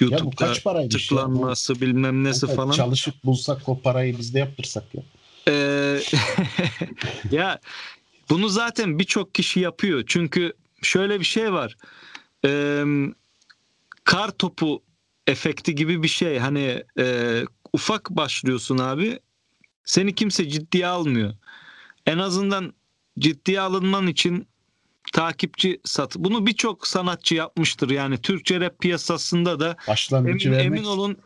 [0.00, 0.74] YouTube'da kaç ya?
[0.74, 2.72] Bu- tıklanması bilmem nesi Kanka, falan.
[2.72, 5.02] Çalışıp bulsak o parayı biz de yaptırsak ya.
[5.48, 6.00] Ee,
[7.30, 7.60] ya
[8.30, 10.04] bunu zaten birçok kişi yapıyor.
[10.06, 11.76] Çünkü şöyle bir şey var.
[12.44, 12.84] Ee,
[14.04, 14.82] kar topu
[15.26, 16.38] efekti gibi bir şey.
[16.38, 17.36] Hani e,
[17.72, 19.18] ufak başlıyorsun abi.
[19.84, 21.34] Seni kimse ciddiye almıyor.
[22.06, 22.72] En azından
[23.18, 24.46] ciddiye alınman için
[25.12, 26.16] takipçi sat.
[26.16, 27.90] Bunu birçok sanatçı yapmıştır.
[27.90, 31.16] Yani Türkçe rap piyasasında da Başlangıcı Emin, vermek emin olun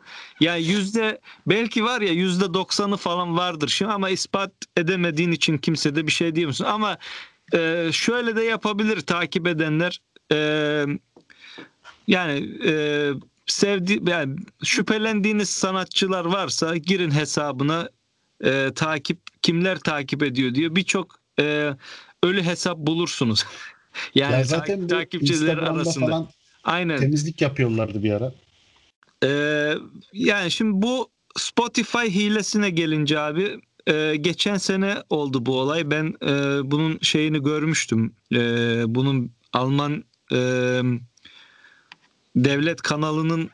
[0.40, 5.94] ya yüzde belki var ya yüzde doksanı falan vardır şimdi ama ispat edemediğin için kimse
[5.94, 6.98] de bir şey diyemiyorsun ama
[7.54, 10.00] e, şöyle de yapabilir takip edenler
[10.32, 10.86] E,
[12.06, 13.10] yani e,
[13.46, 17.88] sevdi yani şüphelendiğiniz sanatçılar varsa girin hesabına
[18.44, 21.70] e, takip kimler takip ediyor diyor birçok e,
[22.22, 23.44] ölü hesap bulursunuz
[24.14, 26.28] yani ya ta- zaten bu takipçiler Instagram'da arasında falan
[26.64, 28.32] aynen temizlik yapıyorlardı bir ara.
[29.24, 29.74] Ee,
[30.12, 35.90] yani şimdi bu Spotify hilesine gelince abi e, geçen sene oldu bu olay.
[35.90, 36.30] Ben e,
[36.70, 38.12] bunun şeyini görmüştüm.
[38.32, 38.38] E,
[38.86, 40.80] bunun Alman e,
[42.36, 43.50] devlet kanalının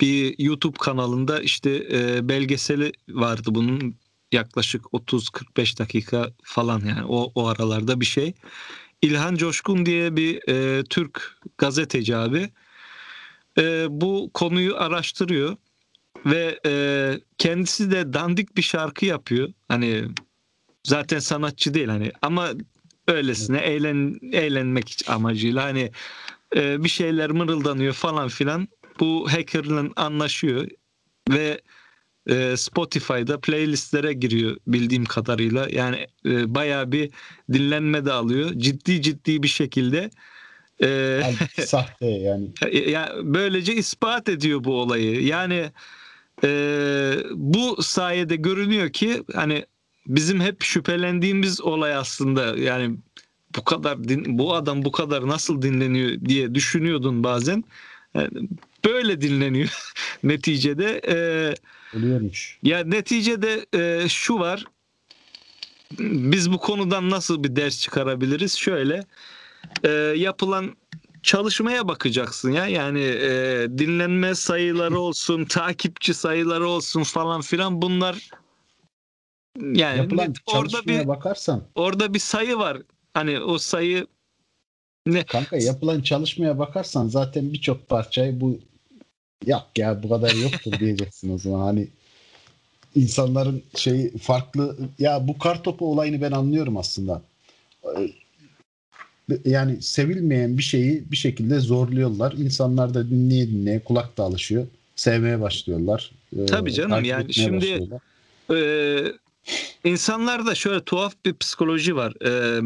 [0.00, 3.96] bir YouTube kanalında işte e, belgeseli vardı bunun
[4.32, 8.34] yaklaşık 30-45 dakika falan yani o, o aralarda bir şey.
[9.02, 12.50] İlhan Coşkun diye bir e, Türk gazeteci abi
[13.58, 15.56] e, bu konuyu araştırıyor
[16.26, 16.72] ve e,
[17.38, 19.52] kendisi de dandik bir şarkı yapıyor.
[19.68, 20.04] Hani
[20.84, 22.50] zaten sanatçı değil hani ama
[23.08, 25.90] öylesine eğlen eğlenmek amacıyla hani
[26.56, 28.68] e, bir şeyler mırıldanıyor falan filan.
[29.00, 30.68] Bu hackerla anlaşıyor
[31.30, 31.60] ve
[32.26, 35.68] e, Spotify'da playlistlere giriyor bildiğim kadarıyla.
[35.70, 37.10] Yani e, bayağı bir
[37.52, 38.50] dinlenme de alıyor.
[38.56, 40.10] Ciddi ciddi bir şekilde
[40.82, 42.48] e, Halbuki sahte yani.
[42.90, 45.22] ya böylece ispat ediyor bu olayı.
[45.22, 45.70] Yani
[46.44, 46.50] e,
[47.34, 49.66] bu sayede görünüyor ki hani
[50.06, 52.96] bizim hep şüphelendiğimiz olay aslında yani
[53.56, 57.64] bu kadar din, bu adam bu kadar nasıl dinleniyor diye düşünüyordun bazen.
[58.14, 58.48] Yani
[58.84, 59.68] böyle dinleniyor
[60.22, 61.00] neticede.
[61.08, 61.16] E,
[61.96, 62.58] Oluyormuş.
[62.62, 64.64] ya neticede e, şu var.
[66.00, 68.56] Biz bu konudan nasıl bir ders çıkarabiliriz?
[68.56, 69.00] Şöyle
[69.84, 70.76] e, yapılan
[71.22, 72.66] çalışmaya bakacaksın ya.
[72.66, 78.30] Yani e, dinlenme sayıları olsun, takipçi sayıları olsun falan filan bunlar
[79.60, 82.78] yani Yapılan orada bir bakarsan orada bir sayı var.
[83.14, 84.06] Hani o sayı
[85.06, 85.24] ne?
[85.24, 88.58] kanka yapılan çalışmaya bakarsan zaten birçok parçayı bu
[89.46, 91.60] yok ya bu kadar yoktur diyeceksin o zaman.
[91.60, 91.88] Hani
[92.94, 97.22] insanların şeyi farklı ya bu kar topu olayını ben anlıyorum aslında.
[97.84, 98.10] Ee,
[99.44, 102.32] Yani sevilmeyen bir şeyi bir şekilde zorluyorlar.
[102.32, 104.66] İnsanlar da dinleye dinleye kulak da alışıyor.
[104.96, 106.10] Sevmeye başlıyorlar.
[106.38, 108.00] Ee, Tabii canım, yani şimdi-.
[108.52, 109.12] Ee,
[109.84, 112.14] insanlarda şöyle tuhaf bir psikoloji var.
[112.24, 112.60] Ee,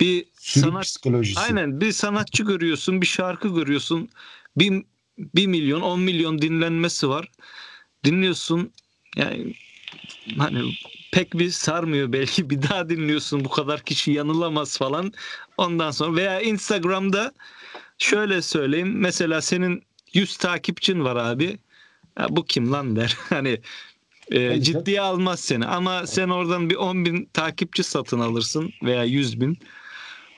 [0.00, 1.40] bir Sürü sanat psikolojisi.
[1.40, 4.08] Aynen bir sanatçı görüyorsun, bir şarkı görüyorsun.
[4.56, 4.82] Bir,
[5.18, 7.30] bir milyon, on milyon dinlenmesi var.
[8.04, 8.72] Dinliyorsun
[9.16, 9.54] yani
[10.38, 10.74] hani
[11.12, 15.12] pek bir sarmıyor belki bir daha dinliyorsun bu kadar kişi yanılamaz falan.
[15.56, 17.32] Ondan sonra veya Instagram'da
[17.98, 19.82] şöyle söyleyeyim mesela senin
[20.14, 21.58] 100 takipçin var abi.
[22.18, 23.16] Ya bu kim lan der.
[23.28, 23.60] Hani
[24.30, 29.40] e, ciddiye almaz seni ama sen oradan bir 10 bin takipçi satın alırsın veya 100
[29.40, 29.58] bin.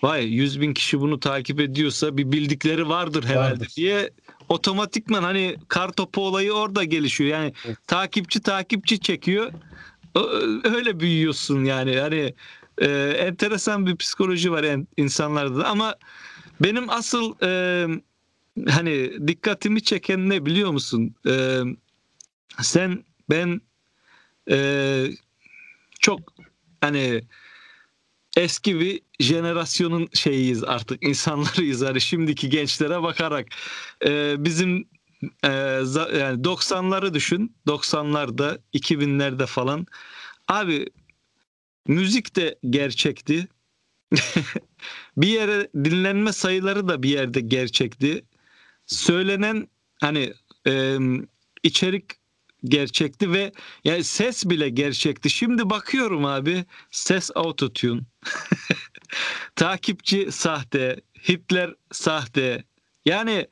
[0.03, 3.73] Vay 100 bin kişi bunu takip ediyorsa bir bildikleri vardır herhalde Vardır.
[3.77, 4.11] diye
[4.49, 7.31] otomatikman hani kar topu olayı orada gelişiyor.
[7.31, 7.77] Yani Evet.
[7.87, 9.53] takipçi takipçi çekiyor.
[10.65, 11.99] Öyle büyüyorsun yani.
[11.99, 12.35] Hani
[12.79, 12.87] e,
[13.19, 15.65] enteresan bir psikoloji var en- insanlarda da.
[15.69, 15.95] ama
[16.61, 17.87] benim asıl e,
[18.69, 21.15] hani dikkatimi çeken ne biliyor musun?
[21.29, 21.61] E,
[22.63, 23.61] sen ben
[24.51, 25.07] e,
[26.01, 26.21] çok
[26.81, 27.23] hani
[28.37, 31.83] eski bir jenerasyonun şeyiyiz artık insanlarıyız.
[31.83, 33.47] Hani şimdiki gençlere bakarak.
[34.07, 34.89] Ee, bizim
[35.45, 37.57] e, yani 90'ları düşün.
[37.67, 39.87] 90'larda 2000'lerde falan.
[40.49, 40.87] Abi
[41.87, 43.49] müzik de gerçekti.
[45.17, 48.25] Bir yere dinlenme sayıları da bir yerde gerçekti.
[48.87, 49.69] Söylenen
[50.01, 50.33] hani
[50.67, 50.99] e,
[51.63, 52.20] içerik
[52.65, 53.53] gerçekti ve
[53.85, 55.31] yani ses bile gerçekti.
[55.31, 58.01] Şimdi bakıyorum abi ses autotune.
[59.57, 62.65] Takipçi sahte, Hitler sahte.
[63.05, 63.47] Yani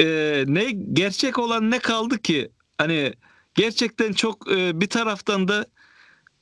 [0.00, 2.50] e, ne gerçek olan ne kaldı ki?
[2.78, 3.14] Hani
[3.54, 5.66] gerçekten çok e, bir taraftan da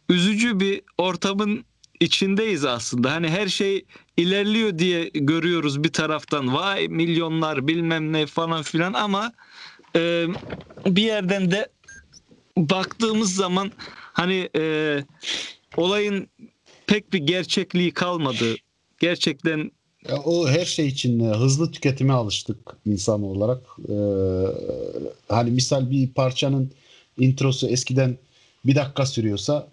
[0.08, 1.64] üzücü bir ortamın
[2.00, 3.12] içindeyiz aslında.
[3.12, 3.86] Hani her şey
[4.16, 6.54] ilerliyor diye görüyoruz bir taraftan.
[6.54, 9.32] Vay milyonlar bilmem ne falan filan ama
[9.98, 10.26] e,
[10.86, 11.68] bir yerden de
[12.56, 13.72] baktığımız zaman
[14.12, 14.62] hani e,
[15.76, 16.28] olayın
[16.86, 18.54] pek bir gerçekliği kalmadı.
[19.00, 19.70] Gerçekten
[20.08, 22.56] Ya o her şey için e, hızlı tüketime alıştık
[22.86, 23.62] insan olarak.
[23.88, 23.94] Ee,
[25.28, 26.70] hani misal bir parçanın
[27.18, 28.18] introsu eskiden
[28.66, 29.68] bir dakika sürüyorsa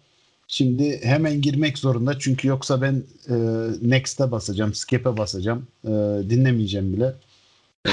[0.48, 2.20] şimdi hemen girmek zorunda.
[2.20, 3.36] Çünkü yoksa ben e,
[3.82, 5.68] next'e basacağım, skip'e basacağım.
[5.84, 5.90] e,
[6.30, 7.14] dinlemeyeceğim bile.
[7.88, 7.92] E,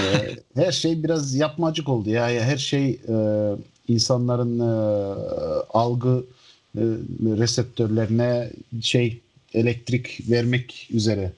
[0.55, 2.11] her şey biraz yapmacık oldu.
[2.11, 3.17] Ya Her şey e,
[3.89, 4.73] insanların e,
[5.71, 6.25] algı
[6.77, 6.83] e,
[7.23, 8.51] reseptörlerine
[8.81, 9.21] şey
[9.55, 11.33] elektrik vermek üzere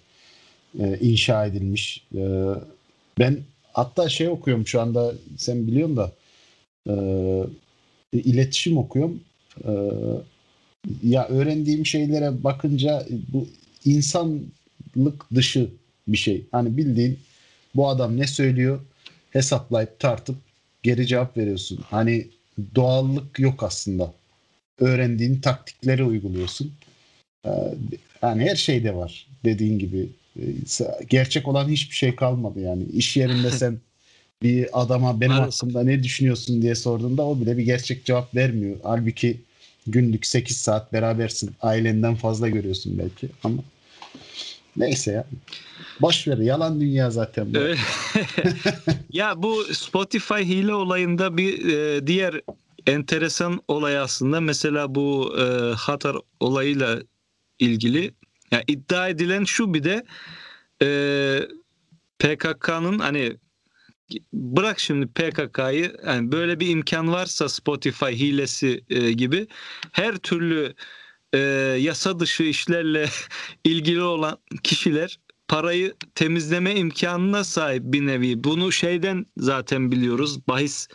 [0.79, 2.05] e, inşa edilmiş.
[2.15, 2.23] E,
[3.19, 3.39] ben
[3.73, 6.13] hatta şey okuyorum şu anda sen biliyorsun da
[6.89, 6.95] e,
[8.13, 9.21] iletişim okuyorum.
[9.65, 9.73] E,
[11.03, 13.49] ya öğrendiğim şeylere bakınca bu
[13.85, 15.71] insanlık dışı
[16.09, 16.45] bir şey.
[16.53, 17.19] Hani bildiğin
[17.75, 18.81] bu adam ne söylüyor
[19.31, 20.37] hesaplayıp tartıp
[20.83, 21.79] geri cevap veriyorsun.
[21.91, 22.27] Hani
[22.75, 24.13] doğallık yok aslında.
[24.79, 26.73] Öğrendiğin taktikleri uyguluyorsun.
[27.47, 27.51] Ee,
[28.23, 30.09] Yani her şeyde var dediğin gibi.
[30.41, 30.43] Ee,
[31.11, 32.83] Gerçek olan hiçbir şey kalmadı yani.
[32.93, 33.79] İş yerinde sen
[34.43, 35.55] bir adama benim Maalesef.
[35.63, 38.77] hakkımda ne düşünüyorsun diye sorduğunda o bile bir gerçek cevap vermiyor.
[38.83, 39.41] Halbuki
[39.87, 41.51] günlük 8 saat berabersin.
[41.63, 43.63] Ailenden fazla görüyorsun belki ama
[44.77, 45.25] neyse ya.
[46.01, 46.39] Boş ver.
[46.39, 47.59] Yalan dünya zaten bu.
[49.11, 52.41] Ya bu Spotify hile olayında bir e, diğer
[52.87, 57.03] enteresan olay aslında mesela bu e, Hatar olayıyla
[57.59, 58.15] ilgili
[58.51, 60.05] ya iddia edilen şu bir de
[60.83, 60.89] e,
[62.19, 63.37] PKK'nın hani
[64.33, 69.47] bırak şimdi PKK'yı yani böyle bir imkan varsa Spotify hilesi e, gibi
[69.93, 70.75] her türlü
[71.33, 71.39] e,
[71.81, 73.09] yasa dışı işlerle
[73.65, 78.45] ilgili olan kişiler parayı temizleme imkanına sahip bir nevi.
[78.45, 80.49] Bunu şeyden zaten biliyoruz.
[80.49, 80.89] Bahis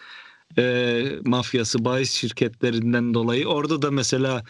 [0.57, 4.43] e, mafyası bahis şirketlerinden dolayı orada da mesela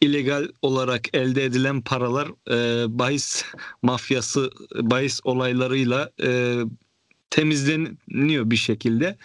[0.00, 3.44] illegal olarak elde edilen paralar e, bahis
[3.82, 6.60] mafyası bahis olaylarıyla e,
[7.30, 9.18] temizleniyor bir şekilde.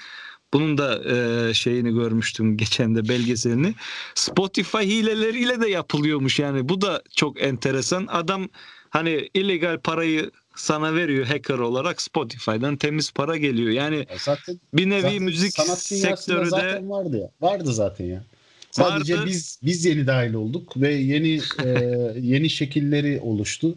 [0.53, 3.75] Bunun da e, şeyini görmüştüm geçen de belgeselini.
[4.15, 6.69] Spotify hileleriyle de yapılıyormuş yani.
[6.69, 8.07] Bu da çok enteresan.
[8.07, 8.49] Adam
[8.95, 13.69] hani illegal parayı sana veriyor hacker olarak Spotify'dan temiz para geliyor.
[13.69, 17.29] Yani zaten bir nevi zaten müzik sektörü de zaten vardı ya.
[17.41, 18.23] Vardı zaten ya.
[18.71, 19.25] Sadece Vardı.
[19.25, 21.69] biz biz yeni dahil olduk ve yeni e,
[22.19, 23.75] yeni şekilleri oluştu.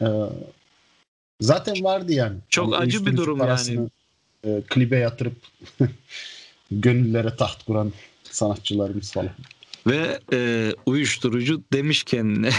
[0.00, 0.06] E,
[1.40, 2.36] zaten vardı yani.
[2.48, 3.90] Çok Hani acı bir durum parasını,
[4.44, 5.36] E, klibe yatırıp
[6.70, 7.92] gönüllere taht kuran
[8.24, 9.30] sanatçılarımız falan.
[9.86, 12.44] Ve e, uyuşturucu demişken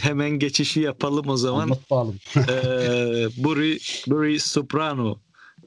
[0.00, 1.62] hemen geçişi yapalım o zaman.
[1.62, 2.18] Anlat bakalım.
[2.36, 2.44] e,
[3.36, 5.18] Buri, Buri Soprano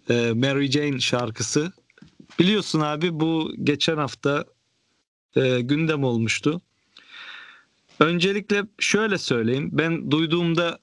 [0.10, 1.72] e, Mary Jane şarkısı.
[2.40, 4.46] Biliyorsun abi bu geçen hafta
[5.36, 6.62] e, gündem olmuştu.
[8.00, 9.70] Öncelikle şöyle söyleyeyim.
[9.72, 10.80] Ben duyduğumda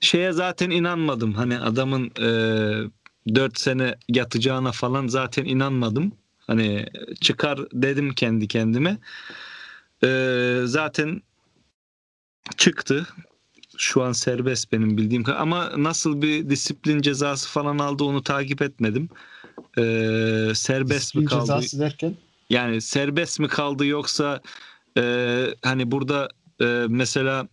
[0.00, 1.32] şeye zaten inanmadım.
[1.34, 6.12] Hani adamın e, 4 sene yatacağına falan zaten inanmadım.
[6.50, 6.86] Hani
[7.20, 8.98] çıkar dedim kendi kendime.
[10.04, 11.22] E, zaten
[12.56, 13.06] çıktı.
[13.76, 15.38] Şu an serbest benim bildiğim kadar.
[15.38, 19.08] Ama nasıl bir disiplin cezası falan aldı onu takip etmedim.
[19.78, 19.82] E,
[20.54, 21.42] serbest Disiplin mi kaldı?
[21.42, 22.16] cezası derken
[22.50, 24.40] Yani serbest mi kaldı yoksa
[24.98, 26.28] e, hani burada
[26.60, 27.48] e, mesela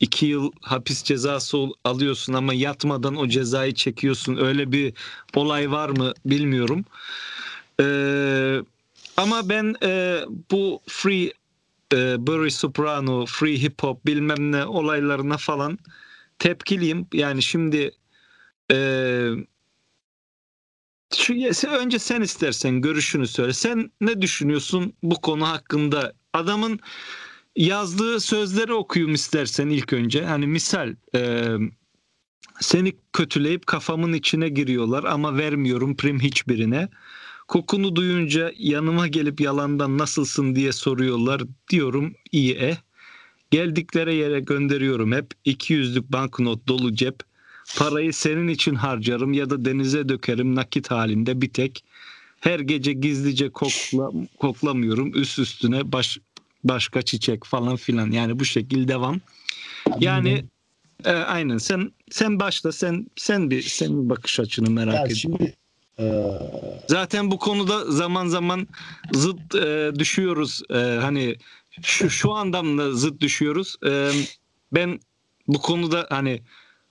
[0.00, 4.36] iki yıl hapis cezası alıyorsun ama yatmadan o cezayı çekiyorsun.
[4.36, 4.94] Öyle bir
[5.34, 6.84] olay var mı bilmiyorum.
[7.80, 7.86] E,
[9.16, 11.32] ama ben e, bu free
[11.92, 15.78] e, Burry Soprano, free hip hop bilmem ne olaylarına falan
[16.38, 17.06] tepkiliyim.
[17.12, 17.90] Yani şimdi
[18.72, 18.76] e,
[21.14, 23.52] şu, önce sen istersen görüşünü söyle.
[23.52, 26.12] Sen ne düşünüyorsun bu konu hakkında?
[26.32, 26.80] Adamın
[27.56, 30.24] yazdığı sözleri okuyayım istersen ilk önce.
[30.24, 31.54] Hani misal e,
[32.60, 36.88] seni kötüleyip kafamın içine giriyorlar ama vermiyorum prim hiçbirine.
[37.48, 41.42] Kokunu duyunca yanıma gelip yalandan nasılsın diye soruyorlar.
[41.70, 42.78] Diyorum iyi e.
[43.50, 45.26] Geldikleri yere gönderiyorum hep.
[45.46, 47.20] 200'lük banknot dolu cep.
[47.78, 51.84] Parayı senin için harcarım ya da denize dökerim nakit halinde bir tek.
[52.40, 56.18] Her gece gizlice kokla, koklamıyorum üst üstüne baş,
[56.64, 58.10] başka çiçek falan filan.
[58.10, 59.20] Yani bu şekilde devam.
[60.00, 60.44] Yani
[61.04, 65.16] e, aynen sen sen başla sen sen bir senin bakış açını merak ediyorum.
[65.16, 65.54] şimdi
[66.88, 68.68] Zaten bu konuda zaman zaman
[69.12, 70.62] zıt e, düşüyoruz.
[70.70, 71.36] E, hani
[71.82, 73.76] şu şu andan da zıt düşüyoruz.
[73.86, 74.10] E,
[74.72, 75.00] ben
[75.48, 76.42] bu konuda hani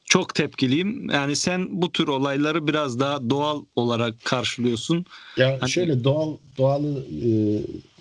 [0.06, 1.10] çok tepkiliyim.
[1.10, 5.06] Yani sen bu tür olayları biraz daha doğal olarak karşılıyorsun.
[5.38, 7.30] Ya Hani- şöyle doğal doğalı e,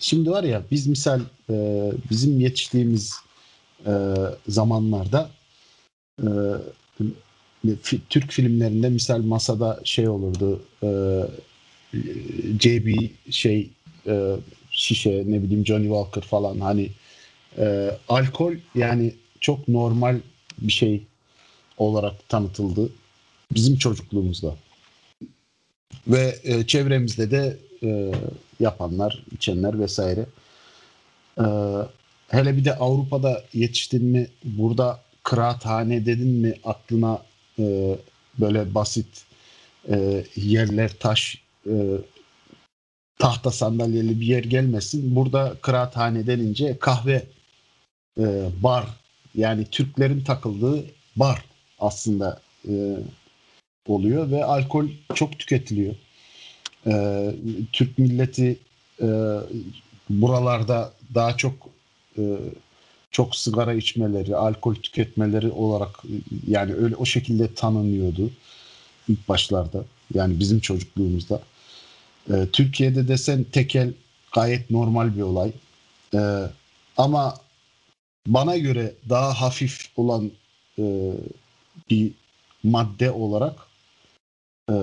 [0.00, 1.54] şimdi var ya biz misal e,
[2.10, 3.14] bizim yetiştiğimiz
[3.86, 3.92] e,
[4.48, 5.30] zamanlarda
[6.22, 6.26] e,
[8.10, 10.88] Türk filmlerinde misal masada şey olurdu e,
[12.60, 12.88] JB
[13.30, 13.70] şey
[14.06, 14.36] e,
[14.70, 16.90] şişe ne bileyim Johnny Walker falan hani
[17.58, 20.20] e, alkol yani çok normal
[20.58, 21.02] bir şey
[21.78, 22.90] olarak tanıtıldı
[23.54, 24.56] bizim çocukluğumuzda.
[26.06, 28.12] Ve e, çevremizde de e,
[28.60, 30.26] yapanlar, içenler vesaire.
[31.38, 31.44] E,
[32.28, 37.22] hele bir de Avrupa'da yetiştin mi, burada kıraathane dedin mi aklına
[37.58, 37.96] e,
[38.40, 39.24] böyle basit
[39.88, 41.74] e, yerler, taş, e,
[43.18, 45.16] tahta sandalyeli bir yer gelmesin.
[45.16, 47.24] Burada kıraathane denince kahve,
[48.18, 48.86] e, bar
[49.34, 50.84] yani Türklerin takıldığı
[51.16, 51.44] bar
[51.78, 52.96] aslında e,
[53.86, 55.94] oluyor ve alkol çok tüketiliyor.
[56.86, 57.34] Ee,
[57.72, 58.58] Türk milleti
[59.02, 59.08] e,
[60.10, 61.54] buralarda daha çok
[62.18, 62.22] e,
[63.14, 66.02] çok sigara içmeleri, alkol tüketmeleri olarak
[66.46, 68.30] yani öyle o şekilde tanınıyordu
[69.08, 69.84] ilk başlarda.
[70.14, 71.42] Yani bizim çocukluğumuzda.
[72.30, 73.92] Ee, Türkiye'de desen tekel
[74.32, 75.52] gayet normal bir olay.
[76.14, 76.18] Ee,
[76.96, 77.34] ama
[78.26, 80.30] bana göre daha hafif olan
[80.78, 81.12] e,
[81.90, 82.12] bir
[82.62, 83.56] madde olarak
[84.70, 84.76] e,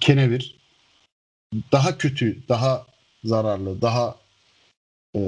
[0.00, 0.54] kenevir
[1.72, 2.86] daha kötü, daha
[3.24, 4.16] zararlı, daha
[5.16, 5.20] e,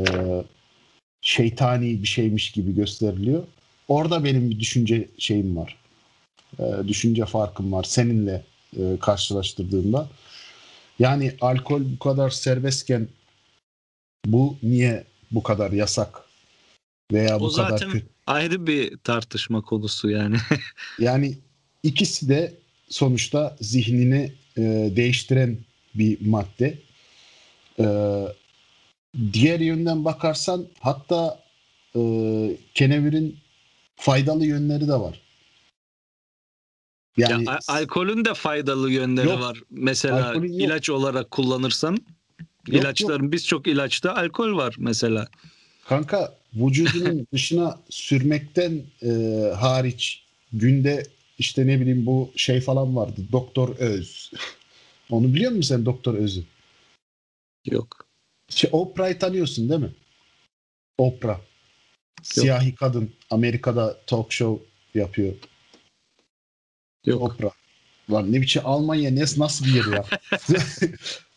[1.30, 3.44] şeytani bir şeymiş gibi gösteriliyor.
[3.88, 5.76] Orada benim bir düşünce şeyim var.
[6.58, 8.42] E, düşünce farkım var seninle
[8.76, 10.08] e, karşılaştırdığımda.
[10.98, 13.08] Yani alkol bu kadar serbestken
[14.26, 16.24] bu niye bu kadar yasak
[17.12, 18.06] veya bu O kadar zaten kötü?
[18.26, 20.36] ayrı bir tartışma konusu yani.
[20.98, 21.38] Yani
[21.82, 22.54] ikisi de
[22.88, 24.62] sonuçta zihnini e,
[24.96, 25.58] değiştiren
[25.94, 26.78] bir madde.
[27.78, 27.86] E,
[29.32, 31.42] diğer yönden bakarsan hatta
[31.96, 32.00] e,
[32.74, 33.38] kenevirin
[33.96, 35.20] faydalı yönleri de var.
[37.16, 39.62] Yani ya, alkolün de faydalı yönleri yok, var.
[39.70, 41.98] Mesela ilaç olarak kullanırsan
[42.68, 45.28] yok, ilaçların birçok ilaçta alkol var mesela.
[45.84, 49.10] Kanka vücudunun dışına sürmekten e,
[49.56, 51.06] hariç günde
[51.38, 53.20] işte ne bileyim bu şey falan vardı.
[53.32, 54.32] Doktor Öz.
[55.10, 56.42] Onu biliyor musun sen Doktor Öz'ü?
[57.66, 58.09] Yok.
[58.50, 59.90] Şey, Oprah'yı tanıyorsun değil mi?
[60.98, 61.38] Oprah.
[61.38, 61.44] Yok.
[62.22, 63.10] Siyahi kadın.
[63.30, 65.34] Amerika'da talk show yapıyor.
[67.06, 67.22] Yok.
[67.22, 67.50] Oprah.
[68.10, 70.04] Lan ne biçim Almanya ne, nasıl bir yer ya?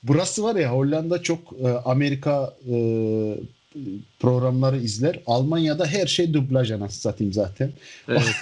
[0.03, 2.75] Burası var ya Hollanda çok e, Amerika e,
[4.19, 5.19] programları izler.
[5.25, 7.71] Almanya'da her şey dublaj anasını satayım zaten.
[8.07, 8.23] Evet.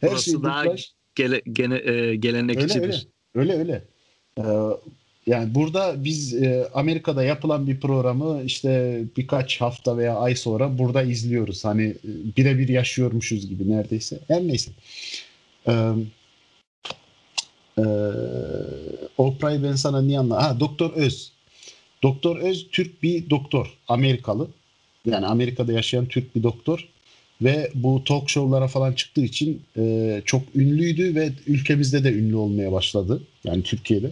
[0.00, 0.92] her Burası şey daha dublaj.
[1.14, 3.08] Gele, gene, e, gelenekçidir.
[3.34, 3.52] Öyle öyle.
[3.52, 3.84] öyle, öyle.
[4.38, 4.42] Ee,
[5.28, 11.02] yani burada biz e, Amerika'da yapılan bir programı işte birkaç hafta veya ay sonra burada
[11.02, 11.64] izliyoruz.
[11.64, 14.18] Hani e, birebir yaşıyormuşuz gibi neredeyse.
[14.28, 14.70] Her neyse.
[15.68, 15.72] Ee,
[17.78, 17.84] e,
[19.18, 20.42] Oprah'yı ben sana niye anladım?
[20.42, 21.32] Ha Doktor Öz.
[22.02, 23.78] Doktor Öz Türk bir doktor.
[23.88, 24.48] Amerikalı.
[25.06, 26.88] Yani Amerika'da yaşayan Türk bir doktor.
[27.42, 32.72] Ve bu talk show'lara falan çıktığı için e, çok ünlüydü ve ülkemizde de ünlü olmaya
[32.72, 33.22] başladı.
[33.44, 34.10] Yani Türkiye'de.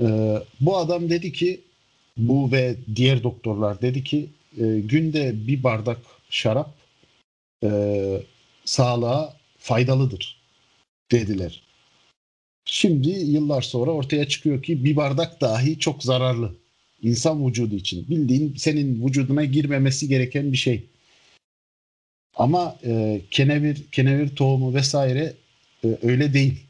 [0.00, 1.60] E, bu adam dedi ki
[2.16, 4.28] bu ve diğer doktorlar dedi ki
[4.58, 5.98] e, günde bir bardak
[6.30, 6.74] şarap
[7.64, 7.70] e,
[8.64, 10.40] sağlığa faydalıdır
[11.12, 11.62] dediler.
[12.64, 16.54] Şimdi yıllar sonra ortaya çıkıyor ki bir bardak dahi çok zararlı.
[17.02, 18.08] İnsan vücudu için.
[18.08, 20.84] Bildiğin senin vücuduna girmemesi gereken bir şey.
[22.36, 25.32] Ama e, kenevir, kenevir tohumu vesaire
[25.84, 26.66] e, öyle değil.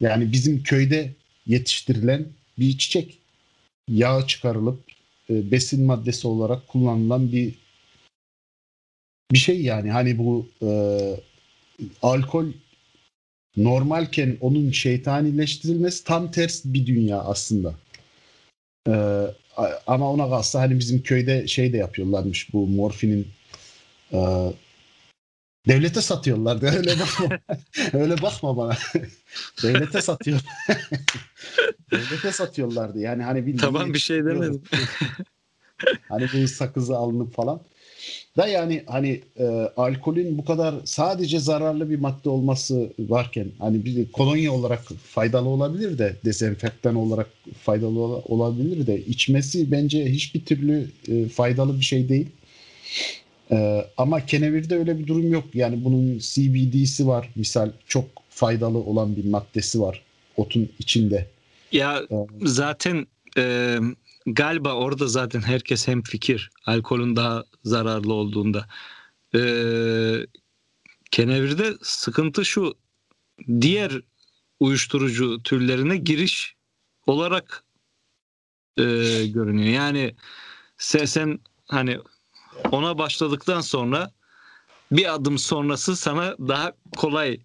[0.00, 1.12] Yani bizim köyde
[1.46, 2.26] yetiştirilen
[2.58, 3.18] bir çiçek.
[3.88, 4.80] Yağ çıkarılıp
[5.30, 7.54] e, besin maddesi olarak kullanılan bir
[9.32, 9.90] bir şey yani.
[9.90, 10.70] Hani bu e,
[12.02, 12.46] alkol
[13.56, 17.74] normalken onun şeytanileştirilmesi tam ters bir dünya aslında.
[18.88, 19.26] Ee,
[19.86, 23.28] ama ona kalsa hani bizim köyde şey de yapıyorlarmış bu morfinin
[24.12, 24.18] e,
[25.68, 26.66] devlete satıyorlardı.
[26.76, 27.38] Öyle bakma.
[27.92, 28.76] öyle bakma bana.
[29.62, 30.40] devlete satıyor.
[31.90, 33.00] devlete satıyorlardı.
[33.00, 34.62] Yani hani bir Tamam bir şey demedim.
[36.08, 37.60] hani bu sakızı alınıp falan.
[38.36, 39.44] Da yani hani e,
[39.76, 45.98] alkolün bu kadar sadece zararlı bir madde olması varken hani bir kolonya olarak faydalı olabilir
[45.98, 47.26] de dezenfektan olarak
[47.62, 52.26] faydalı olabilir de içmesi bence hiçbir türlü e, faydalı bir şey değil.
[53.50, 55.44] E, ama kenevirde öyle bir durum yok.
[55.54, 60.02] Yani bunun CBD'si var misal çok faydalı olan bir maddesi var
[60.36, 61.26] otun içinde.
[61.72, 63.76] Ya ee, zaten e,
[64.26, 68.66] galiba orada zaten herkes hem fikir alkolün daha zararlı olduğunda.
[69.34, 70.26] Ee,
[71.10, 72.74] kenevirde sıkıntı şu
[73.60, 74.00] diğer
[74.60, 76.56] uyuşturucu türlerine giriş
[77.06, 77.64] olarak
[78.78, 78.82] e,
[79.26, 79.74] görünüyor.
[79.74, 80.14] Yani
[80.78, 81.98] sen, sen hani
[82.72, 84.10] ona başladıktan sonra
[84.92, 87.40] bir adım sonrası sana daha kolay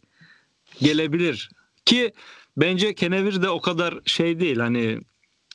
[0.82, 1.50] gelebilir
[1.86, 2.14] ki
[2.58, 5.00] bence kenevir de o kadar şey değil hani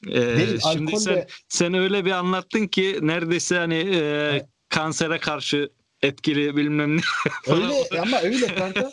[0.08, 4.46] ee, Değil, şimdi sen, sen öyle bir anlattın ki neredeyse hani e, evet.
[4.68, 5.70] kansere karşı
[6.02, 7.00] etkili bilmem ne.
[7.46, 8.90] öyle ama öyle kanka.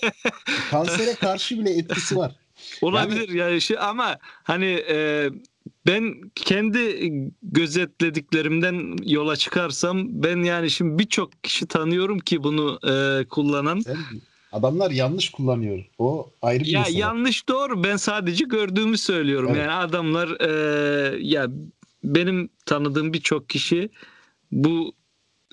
[0.70, 2.32] kansere karşı bile etkisi var.
[2.82, 5.30] Olabilir yani, yani şey ama hani e,
[5.88, 7.11] ben kendi
[7.43, 13.80] gözetlediklerimden yola çıkarsam ben yani şimdi birçok kişi tanıyorum ki bunu e, kullanan.
[13.80, 13.97] Sen
[14.51, 15.86] Adamlar yanlış kullanıyor.
[15.97, 16.99] O ayrı bir Ya mesele.
[16.99, 17.84] yanlış doğru.
[17.84, 19.49] Ben sadece gördüğümü söylüyorum.
[19.51, 19.59] Evet.
[19.61, 21.47] Yani adamlar e, ya
[22.03, 23.89] benim tanıdığım birçok kişi
[24.51, 24.93] bu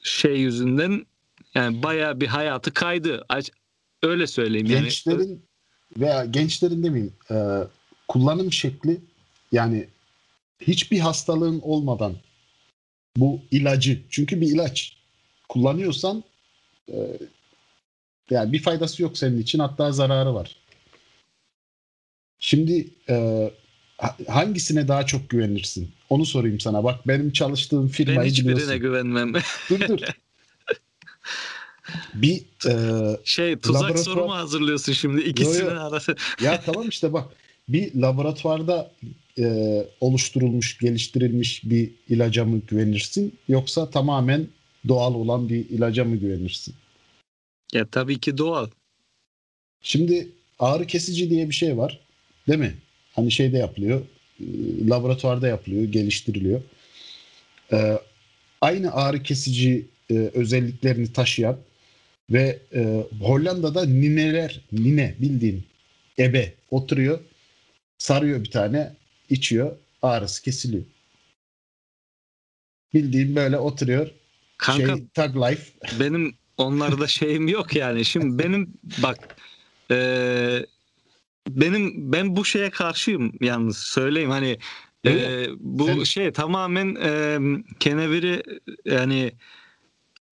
[0.02, 1.06] şey yüzünden
[1.54, 3.26] yani bayağı bir hayatı kaydı.
[4.02, 5.38] Öyle söyleyeyim gençlerin yani.
[5.96, 7.36] veya gençlerin demeyeyim e,
[8.08, 9.00] kullanım şekli
[9.52, 9.88] yani
[10.60, 12.16] hiçbir hastalığın olmadan
[13.16, 14.96] bu ilacı çünkü bir ilaç
[15.48, 16.24] kullanıyorsan
[16.88, 16.96] e,
[18.30, 20.56] yani bir faydası yok senin için hatta zararı var.
[22.38, 23.50] Şimdi e,
[24.28, 25.92] hangisine daha çok güvenirsin?
[26.10, 26.84] Onu sorayım sana.
[26.84, 28.80] Bak benim çalıştığım firmayı ben hiçbirine biliyorsun.
[28.80, 29.32] güvenmem.
[29.70, 30.00] dur dur.
[32.14, 32.74] bir e,
[33.24, 34.04] şey tuzak laboratuvar...
[34.04, 36.16] soru mu hazırlıyorsun şimdi ikisinin arası?
[36.40, 37.28] ya tamam işte bak
[37.72, 38.90] bir laboratuvarda
[39.38, 39.44] e,
[40.00, 44.46] oluşturulmuş, geliştirilmiş bir ilaca mı güvenirsin yoksa tamamen
[44.88, 46.74] doğal olan bir ilaca mı güvenirsin?
[47.72, 48.68] Ya tabii ki doğal.
[49.82, 52.00] Şimdi ağrı kesici diye bir şey var.
[52.48, 52.74] Değil mi?
[53.12, 54.00] hani şeyde yapılıyor.
[54.40, 54.44] e,
[54.88, 56.60] Laboratuvarda yapılıyor, geliştiriliyor.
[57.72, 57.98] E,
[58.60, 61.56] aynı ağrı kesici e, özelliklerini taşıyan
[62.30, 65.62] ve e, Hollanda'da nineler, nine bildiğin
[66.18, 67.20] ebe oturuyor,
[68.00, 68.96] sarıyor bir tane,
[69.28, 70.84] içiyor, ağrısı kesiliyor.
[72.94, 74.10] Bildiğin böyle oturuyor,
[74.56, 75.72] Kanka şey tag life.
[76.00, 78.04] benim onlarda şeyim yok yani.
[78.04, 79.36] Şimdi benim bak
[79.90, 80.66] e,
[81.48, 84.58] benim ben bu şeye karşıyım yalnız söyleyeyim hani
[85.06, 87.38] e, bu Sen- şey tamamen e,
[87.80, 88.42] keneviri
[88.84, 89.32] yani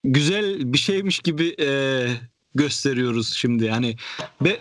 [0.05, 2.07] güzel bir şeymiş gibi e,
[2.55, 3.97] gösteriyoruz şimdi yani
[4.41, 4.59] be,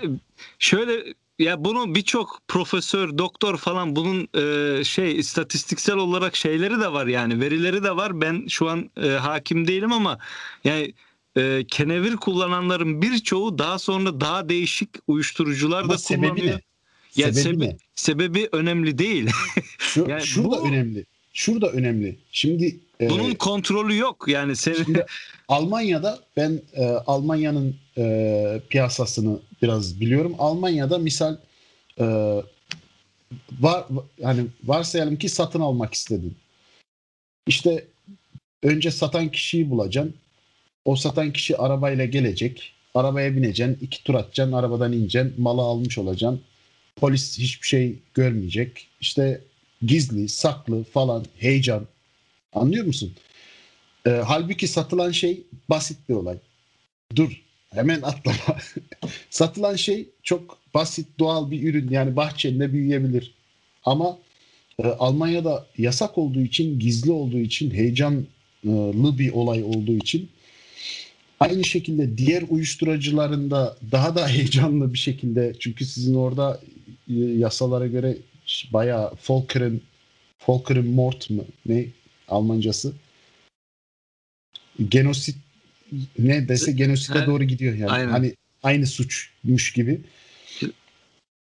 [0.59, 7.07] şöyle ya bunu birçok profesör, doktor falan bunun e, şey istatistiksel olarak şeyleri de var
[7.07, 8.21] yani verileri de var.
[8.21, 10.17] Ben şu an e, hakim değilim ama
[10.63, 10.93] yani
[11.37, 16.55] e, kenevir kullananların birçoğu daha sonra daha değişik uyuşturucular Ama da sebebi kullanıyor.
[16.55, 16.61] ne?
[17.15, 17.77] Ya sebebi sebe- ne?
[17.95, 19.29] Sebebi önemli değil.
[19.77, 21.05] Şu, Yani şurada bu- önemli.
[21.33, 22.17] Şurada önemli.
[22.31, 25.05] Şimdi e, Bunun kontrolü yok yani senin şimdi
[25.47, 30.35] Almanya'da ben e, Almanya'nın e, piyasasını biraz biliyorum.
[30.39, 31.37] Almanya'da misal
[31.99, 32.05] e,
[33.59, 33.85] var
[34.23, 36.35] hani varsayalım ki satın almak istedin.
[37.47, 37.85] İşte
[38.63, 40.15] önce satan kişiyi bulacaksın.
[40.85, 42.73] O satan kişi arabayla gelecek.
[42.95, 46.41] Arabaya bineceksin, iki tur atacaksın, arabadan ineceksin, malı almış olacaksın.
[46.95, 48.87] Polis hiçbir şey görmeyecek.
[49.01, 49.41] İşte
[49.81, 51.87] gizli, saklı falan, heyecan.
[52.53, 53.13] Anlıyor musun?
[54.07, 56.37] Ee, halbuki satılan şey basit bir olay.
[57.15, 57.41] Dur,
[57.73, 58.59] hemen atlama.
[59.29, 61.89] satılan şey çok basit, doğal bir ürün.
[61.89, 63.33] Yani bahçende büyüyebilir.
[63.85, 64.17] Ama
[64.83, 70.29] e, Almanya'da yasak olduğu için, gizli olduğu için, heyecanlı bir olay olduğu için
[71.39, 76.61] aynı şekilde diğer uyuşturucularında daha da heyecanlı bir şekilde çünkü sizin orada
[77.09, 78.17] e, yasalara göre
[78.73, 79.81] bayağı Volkeren
[80.47, 81.85] Volkeren Mord mu ne
[82.27, 82.93] Almancası
[84.89, 85.35] genosit
[86.19, 87.91] ne dese genosite Ha, doğru gidiyor yani.
[87.91, 88.09] aynen.
[88.11, 90.01] Hani aynı suçmuş gibi.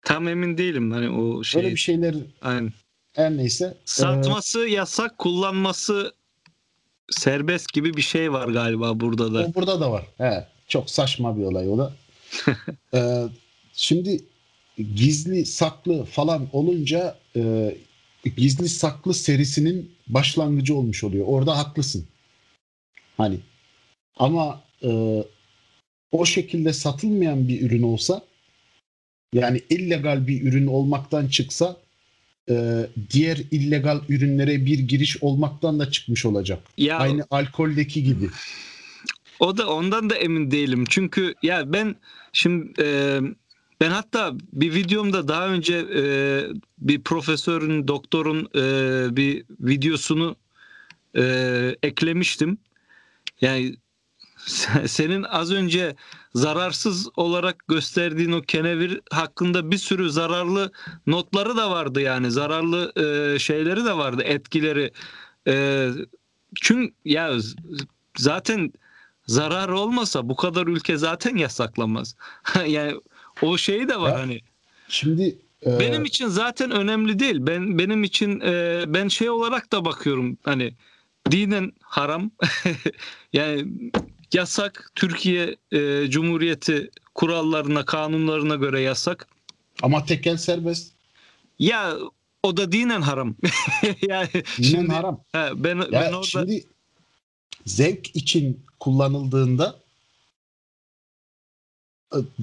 [0.01, 1.61] tam emin değilim hani o şey.
[1.63, 2.73] Öyle bir şeyler Aynen.
[3.13, 3.65] her neyse.
[3.65, 6.13] e, Satması yasak, kullanması
[7.09, 9.45] serbest gibi bir şey var galiba burada da.
[9.45, 10.05] O burada da var.
[10.17, 11.93] He, çok saçma bir olay o da.
[12.93, 13.23] Ee,
[13.73, 14.23] şimdi
[14.95, 17.75] gizli saklı falan olunca e,
[18.37, 21.25] gizli saklı serisinin başlangıcı olmuş oluyor.
[21.27, 22.07] Orada haklısın.
[23.17, 23.39] Hani
[24.19, 25.23] ama e,
[26.11, 28.21] o şekilde satılmayan bir ürün olsa
[29.33, 31.77] yani illegal bir ürün olmaktan çıksa
[32.49, 36.59] e, diğer illegal ürünlere bir giriş olmaktan da çıkmış olacak.
[36.77, 38.29] Ya Aynı alkoldeki gibi.
[39.39, 40.85] o da ondan da emin değilim.
[40.89, 41.95] Çünkü ya ben
[42.33, 43.19] şimdi e,
[43.81, 46.03] ben hatta bir videomda daha önce e,
[46.77, 48.61] bir profesörün, doktorun e,
[49.15, 50.35] bir videosunu
[51.17, 51.23] e,
[51.83, 52.57] eklemiştim.
[53.41, 53.75] Yani
[54.87, 55.95] senin az önce
[56.35, 60.71] zararsız olarak gösterdiğin o kenevir hakkında bir sürü zararlı
[61.07, 64.91] notları da vardı yani zararlı e, şeyleri de vardı etkileri.
[65.47, 65.89] E,
[66.55, 67.33] çünkü ya
[68.17, 68.73] zaten
[69.27, 72.15] zarar olmasa bu kadar ülke zaten yasaklamaz.
[72.67, 72.95] yani
[73.41, 74.41] o şeyi de var Ya, hani.
[74.89, 77.37] Şimdi e, Benim için zaten önemli değil.
[77.39, 80.73] Ben benim için e, ben şey olarak da bakıyorum hani
[81.31, 82.31] dinen haram
[83.33, 83.67] yani
[84.33, 89.27] yasak Türkiye e, Cumhuriyeti kurallarına kanunlarına göre yasak.
[89.81, 90.91] ama tekel serbest.
[91.59, 91.97] Ya
[92.43, 93.35] o da dinen haram.
[94.07, 95.23] yani Dinen şimdi haram.
[95.31, 96.65] he, ben Ya ben orada şimdi
[97.65, 99.79] zevk için kullanıldığında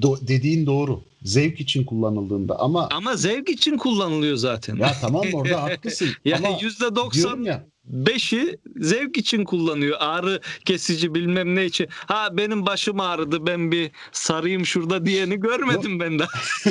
[0.00, 1.00] do- dediğin doğru.
[1.22, 4.76] Zevk için kullanıldığında ama ama zevk için kullanılıyor zaten.
[4.76, 6.08] ya tamam orada haklısın.
[6.24, 9.96] yani yüzde diyorum 90 ya Beşi zevk için kullanıyor.
[10.00, 11.86] Ağrı kesici bilmem ne için.
[11.90, 16.28] Ha benim başım ağrıdı ben bir sarayım şurada diyeni görmedim ben daha.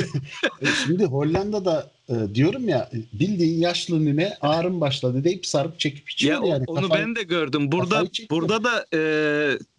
[0.62, 6.42] e, şimdi Hollanda'da e, diyorum ya bildiğin yaşlı nine ağrım başladı deyip sarıp çekip içiyor
[6.42, 6.64] Ya yani.
[6.66, 7.72] onu Kafayı- ben de gördüm.
[7.72, 9.00] Burada burada da e,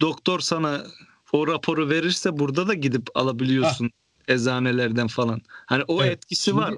[0.00, 0.84] doktor sana
[1.32, 3.90] o raporu verirse burada da gidip alabiliyorsun
[4.28, 5.40] eczanelerden falan.
[5.66, 6.74] Hani o Evet, etkisi şimdi- var.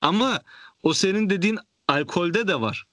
[0.00, 0.40] Ama
[0.82, 2.84] o senin dediğin alkolde de var.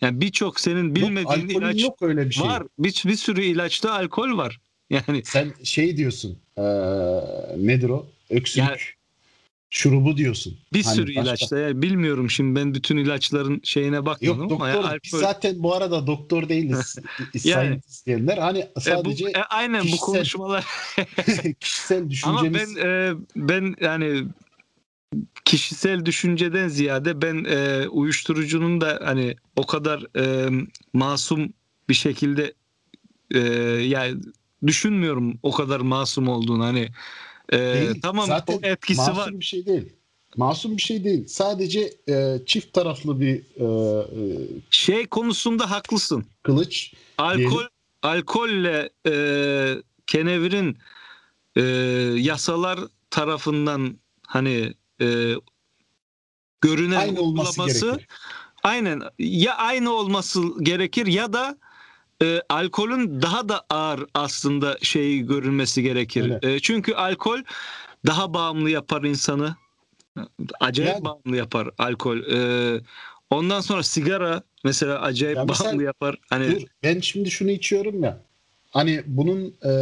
[0.00, 2.44] Yani birçok senin Yok, bilmediğin alkolün ilaç yok öyle bir şey.
[2.48, 2.62] var.
[2.78, 4.60] Bir, bir sürü ilaçta alkol var.
[4.90, 6.38] Yani Sen şey diyorsun.
[6.56, 6.62] e,
[7.56, 8.06] nedir o?
[8.30, 8.76] Öksürük Ya-
[9.70, 10.54] şurubu diyorsun.
[10.72, 14.68] Bir Hani sürü başka- ilaçta ya bilmiyorum şimdi ben bütün ilaçların şeyine bakmadım Yok ama
[14.68, 16.96] ya doktor biz zaten bu arada doktor değiliz.
[17.44, 17.80] Yani.
[18.06, 20.64] Diyenler hani E, bu- sadece e, aynen bu kişisel- konuşmalar
[21.60, 24.24] kişisel ama düşüncemiz ben e, ben yani
[25.44, 30.48] kişisel düşünceden ziyade ben e, uyuşturucunun da hani o kadar e,
[30.92, 31.52] masum
[31.88, 32.54] bir şekilde
[33.34, 33.38] e,
[33.82, 34.20] yani
[34.66, 36.88] düşünmüyorum o kadar masum olduğunu hani
[37.52, 38.00] e, Değil.
[38.02, 39.92] tamam Zaten o etkisi masum var bir şey değil.
[40.36, 41.26] Masum bir şey değil.
[41.26, 46.92] Sadece e, çift taraflı bir e, e, şey konusunda haklısın kılıç.
[47.18, 47.68] alkol Diyelim.
[48.02, 49.14] alkolle e,
[50.06, 50.78] kenevirin
[51.56, 51.62] e,
[52.20, 52.78] yasalar
[53.10, 55.34] tarafından hani e,
[56.60, 58.08] görünen Aynı olması uygulaması gerekir.
[58.62, 61.58] aynen ya aynı olması gerekir ya da
[62.22, 66.22] e, alkolün daha da ağır aslında şey görülmesi gerekir.
[66.22, 66.54] Öyle.
[66.54, 67.38] E, çünkü alkol
[68.06, 69.56] daha bağımlı yapar insanı.
[70.60, 71.04] Acayip Yani.
[71.04, 72.18] bağımlı yapar alkol.
[72.18, 72.80] E,
[73.30, 76.16] ondan sonra sigara mesela acayip Ya mesela- bağımlı yapar.
[76.30, 78.18] Hani Dur, ben şimdi şunu içiyorum ya.
[78.70, 79.72] Hani bunun e,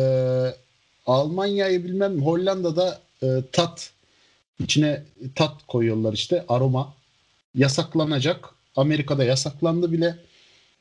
[1.06, 3.90] Almanya'yı bilmem Hollanda'da e, tat
[4.60, 5.02] içine
[5.34, 6.94] tat koyuyorlar işte aroma
[7.54, 8.48] yasaklanacak.
[8.76, 10.16] Amerika'da yasaklandı bile.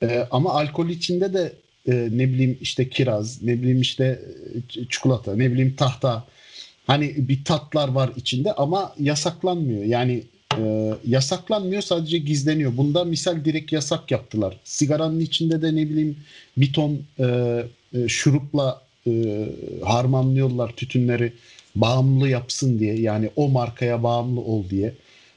[0.01, 1.53] E, ama alkol içinde de
[1.87, 4.21] e, ne bileyim işte kiraz, ne bileyim işte
[4.55, 6.25] e, çikolata, ne bileyim tahta.
[6.87, 9.83] Hani bir tatlar var içinde ama yasaklanmıyor.
[9.83, 10.23] Yani
[10.57, 12.77] e, yasaklanmıyor sadece gizleniyor.
[12.77, 14.59] Bunda misal direkt yasak yaptılar.
[14.63, 16.17] Sigaranın içinde de ne bileyim
[16.57, 17.25] bir ton e,
[17.93, 19.45] e, şurupla e,
[19.83, 21.33] harmanlıyorlar tütünleri
[21.75, 22.95] bağımlı yapsın diye.
[22.99, 24.93] Yani o markaya bağımlı ol diye.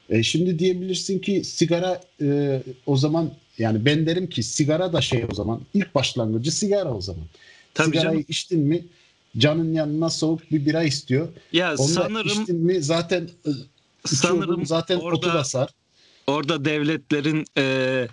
[0.09, 5.25] E, şimdi diyebilirsin ki sigara e, o zaman yani ben derim ki sigara da şey
[5.31, 7.23] o zaman ilk başlangıcı sigara o zaman.
[7.73, 8.25] Tabii Sigarayı canım.
[8.29, 8.85] içtin mi
[9.37, 11.27] canın yanına soğuk bir bira istiyor.
[11.53, 13.49] ya Onu sanırım içtin mi zaten e,
[14.05, 15.69] sanırım zaten otu orada basar.
[16.27, 18.07] orada devletlerin e,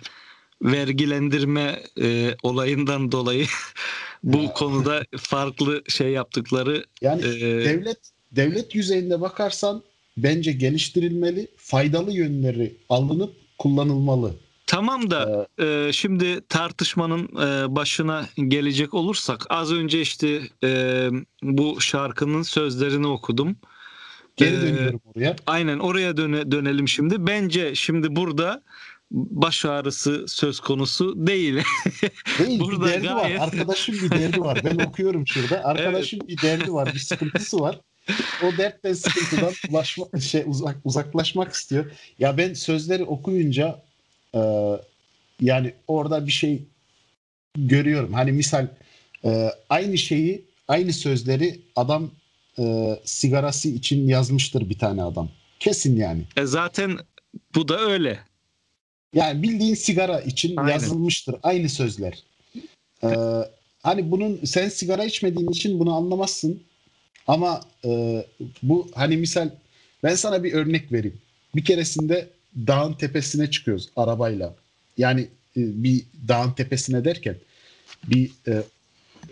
[0.63, 3.45] vergilendirme e, olayından dolayı
[4.23, 4.53] bu Ya.
[4.53, 7.97] konuda farklı şey yaptıkları Yani e, devlet
[8.31, 9.83] devlet yüzeyinde bakarsan
[10.17, 14.33] bence geliştirilmeli, faydalı yönleri alınıp kullanılmalı.
[14.67, 21.09] Tamam da e, şimdi tartışmanın e, başına gelecek olursak az önce işte e,
[21.43, 23.55] bu şarkının sözlerini okudum.
[24.37, 25.35] Geri Ee, dönüyorum oraya.
[25.47, 27.27] Aynen oraya döne, dönelim şimdi.
[27.27, 28.61] Bence şimdi burada
[29.11, 31.55] baş ağrısı söz konusu değil.
[32.39, 33.47] Değil burada bir derdi gayet- var.
[33.47, 34.61] Arkadaşım bir derdi var.
[34.63, 35.63] Ben okuyorum şurada.
[35.63, 37.79] Arkadaşım bir derdi var, bir sıkıntısı var.
[38.43, 41.91] O dertten sıkıntıdan ulaşma, şey uzak, uzaklaşmak istiyor.
[42.19, 43.81] Ya ben sözleri okuyunca
[44.35, 44.41] e,
[45.41, 46.63] yani orada bir şey
[47.57, 48.13] görüyorum.
[48.13, 48.67] Hani misal
[49.25, 52.11] e, aynı şeyi, aynı sözleri adam
[52.59, 55.29] e, sigarası için yazmıştır bir tane adam.
[55.59, 56.23] Kesin yani.
[56.37, 56.97] E zaten
[57.55, 58.19] bu da öyle.
[59.13, 60.71] Yani bildiğin sigara için Aynen.
[60.71, 62.23] yazılmıştır aynı sözler.
[63.03, 63.07] Ee,
[63.83, 66.63] hani bunun sen sigara içmediğin için bunu anlamazsın.
[67.27, 68.25] Ama e,
[68.63, 69.49] bu hani misal
[70.03, 71.21] ben sana bir örnek vereyim.
[71.55, 74.55] Bir keresinde dağın tepesine çıkıyoruz arabayla.
[74.97, 75.21] Yani
[75.57, 77.35] e, bir dağın tepesine derken
[78.03, 78.31] bir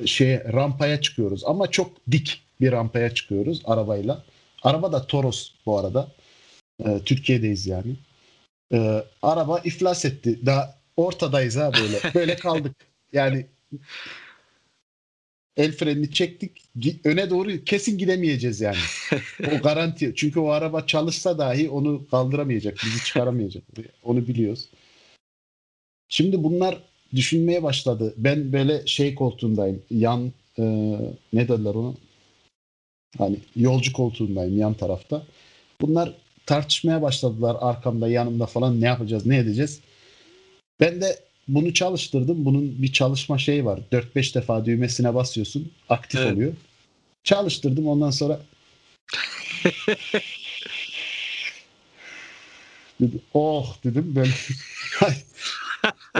[0.05, 4.23] şey rampaya çıkıyoruz ama çok dik bir rampaya çıkıyoruz arabayla.
[4.63, 6.11] Araba da Toros bu arada.
[6.85, 7.95] E, Türkiye'deyiz yani.
[9.21, 10.39] Araba iflas etti.
[10.45, 12.13] Daha ortadayız ha böyle.
[12.15, 12.75] Böyle kaldık.
[13.13, 13.45] Yani
[15.57, 16.61] el frenini çektik.
[17.03, 18.77] Öne doğru kesin gidemeyeceğiz yani.
[19.51, 20.13] O garanti.
[20.15, 22.77] Çünkü o araba çalışsa dahi onu kaldıramayacak.
[22.85, 23.63] Bizi çıkaramayacak.
[24.03, 24.69] Onu biliyoruz.
[26.09, 26.83] Şimdi bunlar
[27.15, 28.13] düşünmeye başladı.
[28.17, 29.83] Ben böyle şey koltuğundayım.
[29.91, 30.63] Yan e,
[31.33, 31.93] ne derler ona?
[33.17, 35.23] Hani yolcu koltuğundayım yan tarafta.
[35.81, 36.13] Bunlar
[36.45, 39.81] tartışmaya başladılar arkamda yanımda falan ne yapacağız ne edeceğiz.
[40.79, 42.45] Ben de bunu çalıştırdım.
[42.45, 43.79] Bunun bir çalışma şeyi var.
[43.91, 45.71] 4-5 defa düğmesine basıyorsun.
[45.89, 46.33] Aktif Evet.
[46.33, 46.53] oluyor.
[47.23, 48.41] Çalıştırdım ondan sonra
[53.01, 54.27] Dedim, oh dedim ben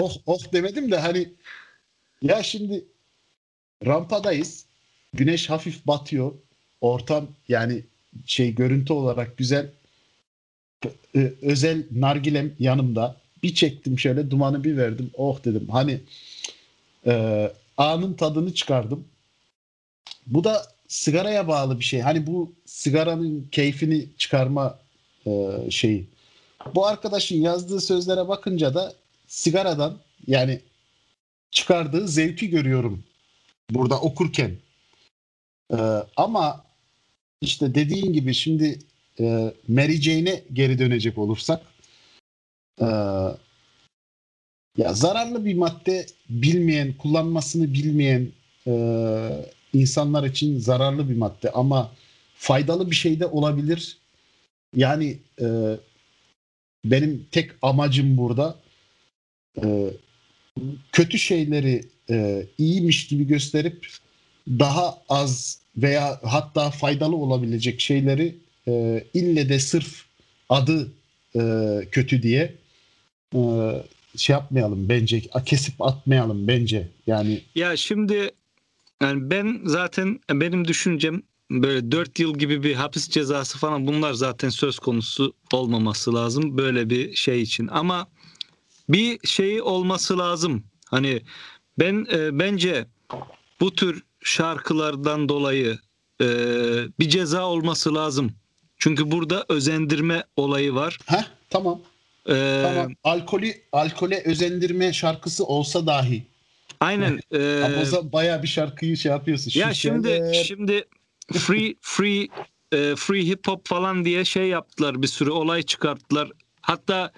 [0.01, 1.29] oh oh demedim de hani
[2.21, 2.85] ya şimdi
[3.85, 4.65] rampadayız.
[5.13, 6.33] Güneş hafif batıyor.
[6.81, 7.83] Ortam yani
[8.25, 9.69] şey görüntü olarak güzel.
[11.13, 13.22] Ö- özel nargilem yanımda.
[13.43, 15.11] Bir çektim şöyle dumanı bir verdim.
[15.13, 15.67] Oh dedim.
[15.71, 15.99] Hani
[17.05, 19.05] e, anın tadını çıkardım.
[20.27, 21.99] Bu da sigaraya bağlı bir şey.
[21.99, 24.79] Hani bu sigaranın keyfini çıkarma
[25.25, 25.31] e,
[25.69, 26.05] şeyi.
[26.75, 28.93] Bu arkadaşın yazdığı sözlere bakınca da
[29.27, 30.59] sigaradan yani
[31.51, 33.03] çıkardığı zevki görüyorum
[33.69, 34.51] burada okurken.
[35.71, 35.77] E,
[36.15, 36.63] ama
[37.41, 38.79] işte dediğin gibi şimdi
[39.19, 41.72] e, Mary Jane'e geri dönecek olursak
[42.81, 42.87] e,
[44.77, 48.27] ya zararlı bir madde bilmeyen, kullanmasını bilmeyen
[48.67, 48.73] e,
[49.73, 51.91] insanlar için zararlı bir madde ama
[52.35, 53.97] faydalı bir şey de olabilir.
[54.75, 55.77] Yani e,
[56.85, 58.55] benim tek amacım burada
[59.63, 59.89] e,
[60.91, 63.87] kötü şeyleri e, iyiymiş gibi gösterip
[64.47, 68.35] daha az veya hatta faydalı olabilecek şeyleri
[68.67, 70.05] e, ille de sırf
[70.49, 70.91] adı
[71.35, 71.41] e,
[71.91, 72.55] kötü diye
[73.33, 73.39] e,
[74.17, 78.31] şey yapmayalım bence kesip atmayalım bence yani Ya şimdi
[79.01, 81.21] yani ben zaten benim düşüncem
[81.51, 86.89] böyle 4 yıl gibi bir hapis cezası falan bunlar zaten söz konusu olmaması lazım böyle
[86.89, 87.67] bir şey için.
[87.67, 88.07] Ama
[88.89, 90.63] bir şey olması lazım.
[90.85, 91.21] Hani
[91.79, 92.85] ben e, bence
[93.59, 95.79] bu tür şarkılardan dolayı
[96.21, 96.25] e,
[96.99, 98.31] bir ceza olması lazım.
[98.77, 100.97] Çünkü burada özendirme olayı var.
[101.05, 101.79] Heh, tamam
[102.29, 106.23] E, tamam alkolü alkole özendirme şarkısı olsa dahi
[106.79, 107.19] Aynen.
[107.33, 110.33] e, bayağı bir şarkıyı şey yapıyorsun Ya şimdi Şişeler.
[110.33, 110.85] şimdi
[111.31, 112.27] free free
[112.71, 116.31] e, free hip hop falan diye şey yaptılar bir sürü olay çıkarttılar.
[116.61, 117.11] Hatta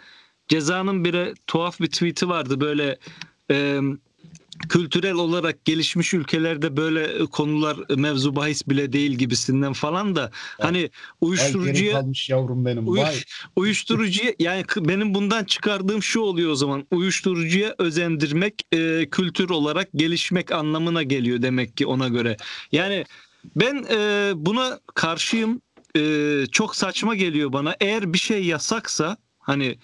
[0.47, 2.97] cezanın biri tuhaf bir tweet'i vardı böyle
[3.51, 3.79] e,
[4.69, 10.31] kültürel olarak gelişmiş ülkelerde böyle konular mevzu bahis bile değil gibisinden falan da
[10.61, 10.91] hani Ay geri
[11.21, 12.87] uyuşturucuya kalmış yavrum benim.
[12.87, 12.99] Uy-
[13.55, 16.87] uyuşturucuya yani benim bundan çıkardığım şu oluyor o zaman.
[16.91, 22.37] Uyuşturucuya özendirmek e, kültür olarak gelişmek anlamına geliyor demek ki ona göre.
[22.71, 23.05] Yani
[23.55, 25.61] ben e, buna karşıyım.
[25.97, 27.75] E, çok saçma geliyor bana.
[27.79, 29.77] Eğer bir şey yasaksa hani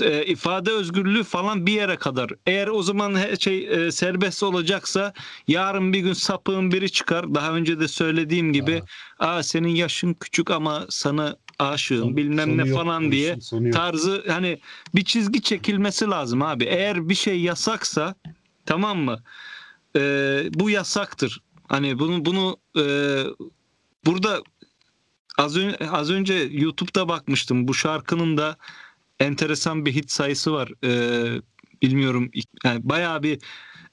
[0.00, 2.30] e, ifade özgürlüğü falan bir yere kadar.
[2.46, 5.12] Eğer o zaman her şey e, serbest olacaksa
[5.48, 7.34] yarın bir gün sapığın biri çıkar.
[7.34, 8.82] Daha önce de söylediğim gibi
[9.18, 13.66] aa senin yaşın küçük ama sana aşığım Son- bilmem sonu ne yok falan diye sonu
[13.66, 13.74] yok.
[13.76, 14.58] tarzı hani
[14.94, 16.64] bir çizgi çekilmesi lazım abi.
[16.64, 18.14] Eğer bir şey yasaksa
[18.66, 19.22] tamam mı?
[19.96, 21.40] Ee, bu yasaktır.
[21.68, 22.84] Hani bunu bunu e,
[24.06, 24.42] burada
[25.38, 27.68] az önce az önce YouTube'da bakmıştım.
[27.68, 28.56] Bu şarkının da
[29.22, 30.72] enteresan bir hit sayısı var.
[30.84, 31.40] Ee,
[31.82, 32.30] bilmiyorum
[32.64, 33.38] yani bayağı bir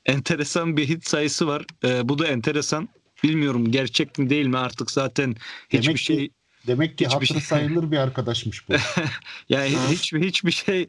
[0.05, 1.65] enteresan bir hit sayısı var.
[1.86, 2.89] Ee, bu da enteresan.
[3.23, 5.36] Bilmiyorum gerçek mi değil mi artık zaten
[5.69, 6.30] hiçbir Demek ki- şey
[6.67, 8.73] Demek ki Hiçbir hatırı şey- sayılır bir arkadaşmış bu.
[9.49, 10.82] yani hiçbir hiçbir şey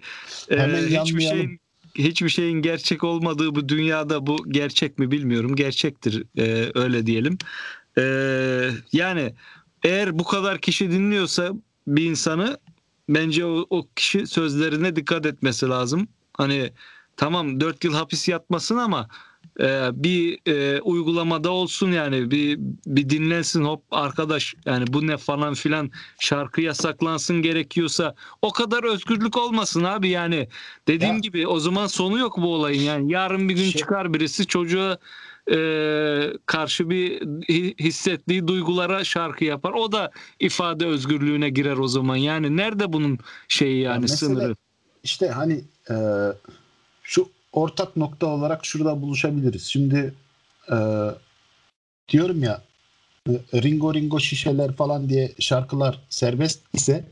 [0.51, 1.21] e, Hemen hiçbir yanmayalım.
[1.39, 1.61] şeyin
[1.95, 5.57] hiçbir şeyin gerçek olmadığı bu dünyada bu gerçek mi bilmiyorum.
[5.57, 7.39] Gerçektir e, öyle diyelim.
[7.99, 8.03] E,
[8.93, 9.35] yani
[9.85, 11.53] eğer bu kadar kişi dinliyorsa
[11.87, 12.59] bir insanı
[13.15, 16.09] bence o, o kişi sözlerine dikkat etmesi lazım.
[16.33, 16.73] Hani
[17.17, 19.09] tamam 4 yıl hapis yatmasın ama
[19.61, 25.55] e, bir e, uygulamada olsun yani bir bir dinlensin hop arkadaş yani bu ne falan
[25.55, 25.91] filan
[26.21, 30.49] şarkı yasaklansın gerekiyorsa o kadar özgürlük olmasın abi yani
[30.89, 34.15] dediğim Ya- gibi o zaman sonu yok bu olayın yani yarın bir gün Şey- çıkar
[34.15, 34.99] birisi çocuğa
[35.51, 35.59] e,
[36.47, 39.73] karşı bir hi- hissettiği duygulara şarkı yapar.
[39.73, 42.17] O da ifade özgürlüğüne girer o zaman.
[42.17, 44.57] Yani nerede bunun şeyi yani mesele- sınırı?
[45.05, 45.95] İşte hani e,
[47.03, 49.65] şu ortak nokta olarak şurada buluşabiliriz.
[49.67, 50.15] Şimdi
[50.73, 50.77] e,
[52.09, 52.63] diyorum ya
[53.55, 57.05] Ringo Ringo şişeler falan diye şarkılar serbest ise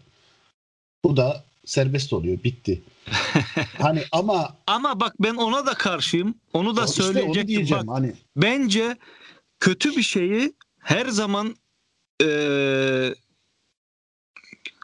[1.04, 2.38] bu da serbest oluyor.
[2.44, 2.82] Bitti.
[3.78, 7.86] hani ama ama bak ben ona da karşıyım onu da işte onu diyeceğim.
[7.86, 8.96] bak Hani bence
[9.60, 11.56] kötü bir şeyi her zaman
[12.22, 13.14] eee,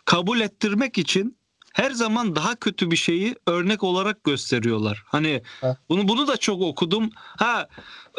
[0.04, 1.36] kabul ettirmek için
[1.74, 5.02] her zaman daha kötü bir şeyi örnek olarak gösteriyorlar.
[5.06, 5.76] Hani Ha.
[5.88, 7.10] bunu bunu da çok okudum.
[7.16, 7.68] Ha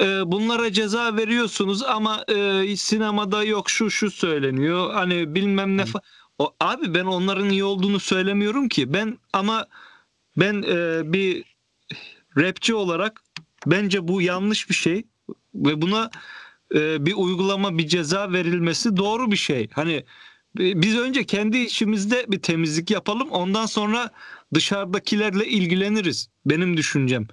[0.01, 4.93] e, bunlara ceza veriyorsunuz ama e, sinemada yok şu şu söyleniyor.
[4.93, 6.01] Hani bilmem ne fa-
[6.39, 8.93] o, abi ben onların iyi olduğunu söylemiyorum ki.
[8.93, 9.67] Ben ama
[10.38, 11.43] ben e, bir
[12.38, 13.21] rapçi olarak
[13.65, 15.03] bence bu yanlış bir şey
[15.55, 16.09] ve buna
[16.75, 19.69] e, bir uygulama bir ceza verilmesi doğru bir şey.
[19.73, 19.93] Hani
[20.59, 24.09] e, biz önce kendi içimizde bir temizlik yapalım ondan sonra
[24.53, 27.27] dışarıdakilerle ilgileniriz benim düşüncem.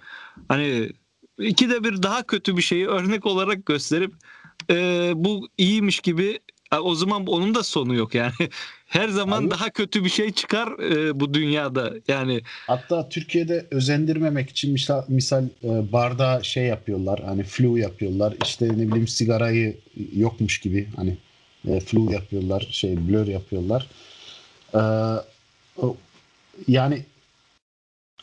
[0.49, 0.93] Hani
[1.39, 4.13] ikide bir daha kötü bir şeyi örnek olarak gösterip
[4.71, 6.41] e, bu iyiymiş gibi
[6.81, 8.33] o zaman onun da sonu yok yani.
[8.87, 11.95] Her zaman Abi- daha kötü bir şey çıkar e, bu dünyada.
[12.09, 17.21] Yani Hatta Türkiye'de özendirmemek için misal, misal e, bardağa şey yapıyorlar.
[17.25, 18.35] Hani flu yapıyorlar.
[18.45, 19.77] İşte ne bileyim sigarayı
[20.17, 21.17] yokmuş gibi hani
[21.69, 22.69] e, flu yapıyorlar.
[22.71, 23.87] Şey blur yapıyorlar.
[24.75, 24.81] E,
[25.83, 25.97] o-
[26.69, 27.03] yani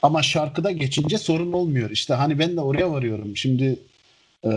[0.01, 1.89] ama şarkıda geçince sorun olmuyor.
[1.89, 3.37] İşte hani ben de oraya varıyorum.
[3.37, 3.79] Şimdi
[4.45, 4.49] e,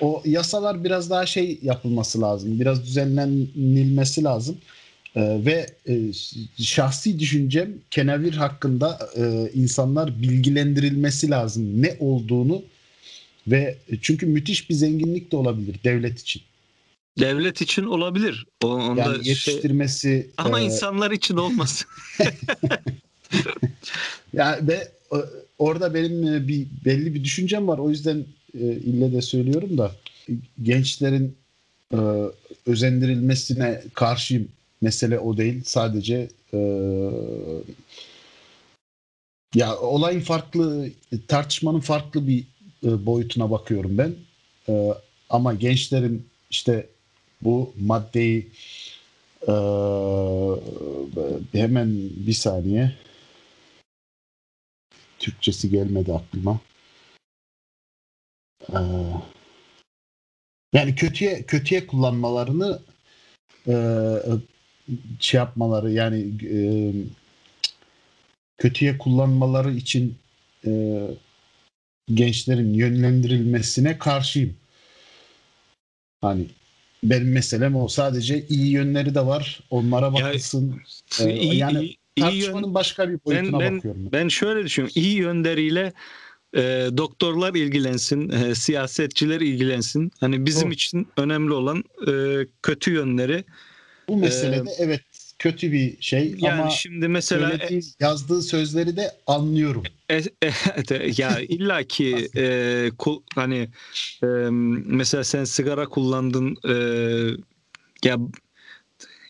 [0.00, 2.60] o yasalar biraz daha şey yapılması lazım.
[2.60, 4.58] Biraz düzenlenilmesi lazım.
[5.16, 6.12] Ee, ve e,
[6.62, 12.62] şahsi düşüncem kenevir hakkında e, insanlar bilgilendirilmesi lazım ne olduğunu
[13.46, 16.42] ve çünkü müthiş bir zenginlik de olabilir devlet için.
[17.18, 18.46] Devlet için olabilir.
[18.64, 21.86] O, onda Yani şey- yetiştirmesi ama e, insanlar için olmaz.
[24.32, 25.16] Ya ve e,
[25.58, 27.78] orada benim e, bir belli bir düşüncem var.
[27.78, 28.24] O yüzden
[28.60, 29.92] e, ille de söylüyorum da
[30.62, 31.36] gençlerin
[31.92, 31.98] e,
[32.66, 34.48] özendirilmesine karşıyım.
[34.80, 35.62] Mesele o değil.
[35.64, 36.58] Sadece e,
[39.54, 40.90] ya olayın farklı
[41.28, 42.44] tartışmanın farklı bir
[42.84, 44.14] e, boyutuna bakıyorum ben.
[44.68, 44.94] E,
[45.30, 46.86] ama gençlerin işte
[47.42, 48.48] bu maddeyi
[49.48, 49.52] e,
[51.52, 51.88] hemen
[52.26, 52.92] bir saniye
[55.18, 56.60] Türkçesi gelmedi aklıma.
[58.72, 58.78] Ee,
[60.72, 62.82] yani kötüye kötüye kullanmalarını
[63.68, 63.74] e,
[65.20, 66.58] şey yapmaları yani e,
[68.58, 70.18] kötüye kullanmaları için
[70.66, 71.00] e,
[72.14, 74.56] gençlerin yönlendirilmesine karşıyım.
[76.20, 76.46] Hani
[77.04, 77.88] benim meselem o.
[77.88, 79.60] Sadece iyi yönleri de var.
[79.70, 80.80] Onlara bakılsın.
[81.20, 84.04] Ee, iyi, yani iyi, iyi yön- başka bir boyutuna ben- bakıyorum.
[84.04, 84.12] ben.
[84.12, 84.92] Ben şöyle düşünüyorum.
[84.96, 85.92] İyi yönleriyle
[86.56, 90.12] e, doktorlar ilgilensin, e, siyasetçiler ilgilensin.
[90.20, 90.74] Hani bizim Doğru.
[90.74, 92.12] için önemli olan e,
[92.62, 93.44] kötü yönleri.
[94.08, 95.00] Bu meselede evet
[95.38, 99.82] kötü bir şey Yani ama şimdi mesela söylediği, yazdığı sözleri de anlıyorum.
[100.08, 103.68] E, e, evet, ya illaki e, kul- hani
[104.22, 104.26] e,
[104.86, 106.74] mesela sen sigara kullandın e,
[108.04, 108.18] ya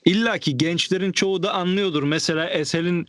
[0.04, 2.02] illaki gençlerin çoğu da anlıyordur.
[2.02, 3.08] Mesela Esel'in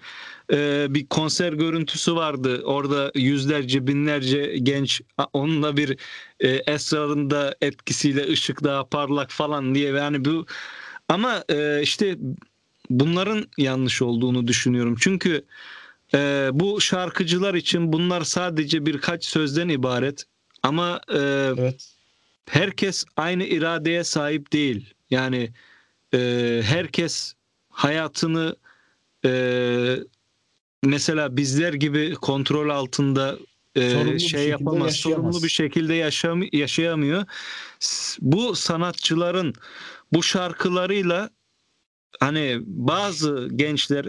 [0.51, 2.61] e, bir konser görüntüsü vardı.
[2.65, 5.01] Orada yüzlerce binlerce genç
[5.33, 5.97] onunla bir
[6.39, 10.45] e, esrarında etkisiyle ışık daha parlak falan diye yani bu
[11.09, 12.17] ama e, işte
[12.89, 14.95] bunların yanlış olduğunu düşünüyorum.
[14.99, 15.45] Çünkü
[16.13, 20.23] ee, bu şarkıcılar için bunlar sadece birkaç sözden ibaret
[20.63, 21.17] ama e,
[21.57, 21.95] Evet.
[22.49, 24.93] herkes aynı iradeye sahip değil.
[25.09, 25.49] Yani
[26.13, 27.33] e, herkes
[27.69, 28.55] hayatını
[29.25, 29.31] e,
[30.83, 33.37] mesela bizler gibi kontrol altında
[33.75, 34.95] e, Sorumlu şey yapamaz, yaşayamaz.
[34.95, 37.25] sorumlu bir şekilde yaşam yaşayamıyor.
[38.21, 39.53] Bu sanatçıların
[40.13, 41.29] bu şarkılarıyla
[42.19, 44.05] hani bazı gençler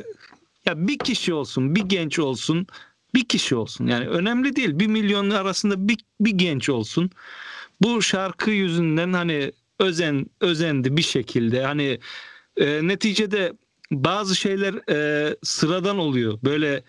[0.67, 2.67] ya bir kişi olsun, bir genç olsun,
[3.15, 3.87] bir kişi olsun.
[3.87, 4.79] Yani önemli değil.
[4.79, 7.11] Bir milyon arasında bir, bir genç olsun.
[7.83, 11.65] Bu şarkı yüzünden hani özen özendi bir şekilde.
[11.65, 11.99] Hani
[12.57, 13.53] e, neticede
[13.93, 16.39] bazı şeyler e, sıradan oluyor.
[16.45, 16.83] Böyle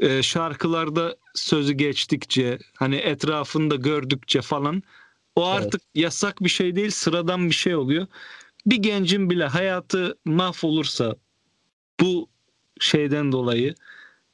[0.00, 4.82] e, şarkılarda sözü geçtikçe, hani etrafında gördükçe falan
[5.36, 5.62] o Evet.
[5.62, 8.06] artık yasak bir şey değil, sıradan bir şey oluyor.
[8.66, 11.16] Bir gencin bile hayatı mahvolursa
[12.00, 12.28] bu
[12.80, 13.74] şeyden dolayı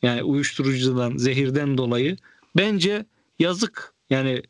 [0.02, 2.16] yani uyuşturucudan, zehirden dolayı
[2.56, 3.06] bence
[3.38, 3.94] yazık.
[4.10, 4.42] Yani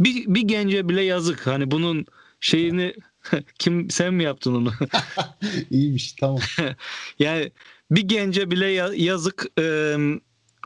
[0.00, 1.46] bir, bir gence bile yazık.
[1.46, 2.06] Hani bunun
[2.40, 2.94] şeyini
[3.58, 4.72] kim sen mi yaptın onu?
[5.70, 6.40] İyiymiş tamam.
[7.18, 7.52] yani
[7.90, 9.46] bir gence bile ya- yazık.
[9.58, 9.96] Ee,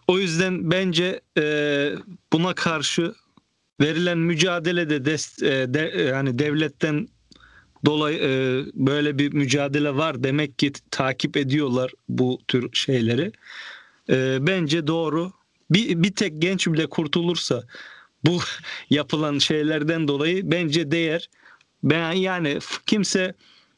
[0.09, 1.93] o yüzden bence e,
[2.33, 3.15] buna karşı
[3.81, 5.81] verilen mücadelede dest, e, de,
[6.15, 7.09] yani devletten
[7.85, 13.33] dolayı e, böyle bir mücadele var demek ki takip ediyorlar bu tür şeyleri.
[14.11, 15.33] E, bence doğru.
[15.71, 17.63] Bir, bir tek genç bile kurtulursa
[18.25, 18.39] bu
[18.91, 21.29] yapılan şeylerden dolayı bence değer.
[21.83, 23.35] Ben yani kimse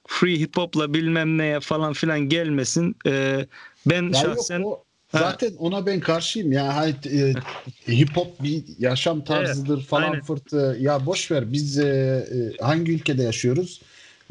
[0.06, 2.96] free hip hop'la bilmem neye falan filan gelmesin.
[3.06, 3.46] E,
[3.86, 4.84] ben Ya şahsen yok, o,
[5.18, 6.76] zaten ona ben karşıyım ya.
[6.76, 7.34] Hani, e,
[7.88, 10.20] hip hop bir yaşam tarzıdır falan aynen.
[10.20, 10.76] fırtı.
[10.80, 13.82] Ya boş ver biz e, e, hangi ülkede yaşıyoruz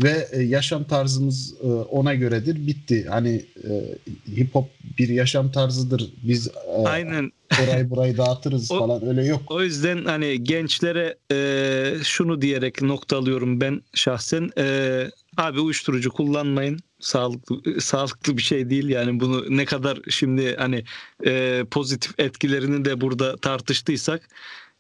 [0.03, 2.67] ve e, yaşam tarzımız e, ona göredir.
[2.67, 3.05] Bitti.
[3.09, 3.97] Hani e,
[4.35, 6.09] hip hop bir yaşam tarzıdır.
[6.23, 7.31] Biz e, aynen
[7.63, 9.41] orayı burayı dağıtırız O- falan öyle yok.
[9.49, 14.49] O yüzden hani gençlere e, şunu diyerek noktalıyorum ben şahsen.
[14.57, 15.05] E,
[15.37, 16.79] abi uyuşturucu kullanmayın.
[16.99, 20.83] Sağlıklı sağlıklı bir şey değil yani bunu ne kadar şimdi hani
[21.25, 24.29] e, pozitif etkilerini de burada tartıştıysak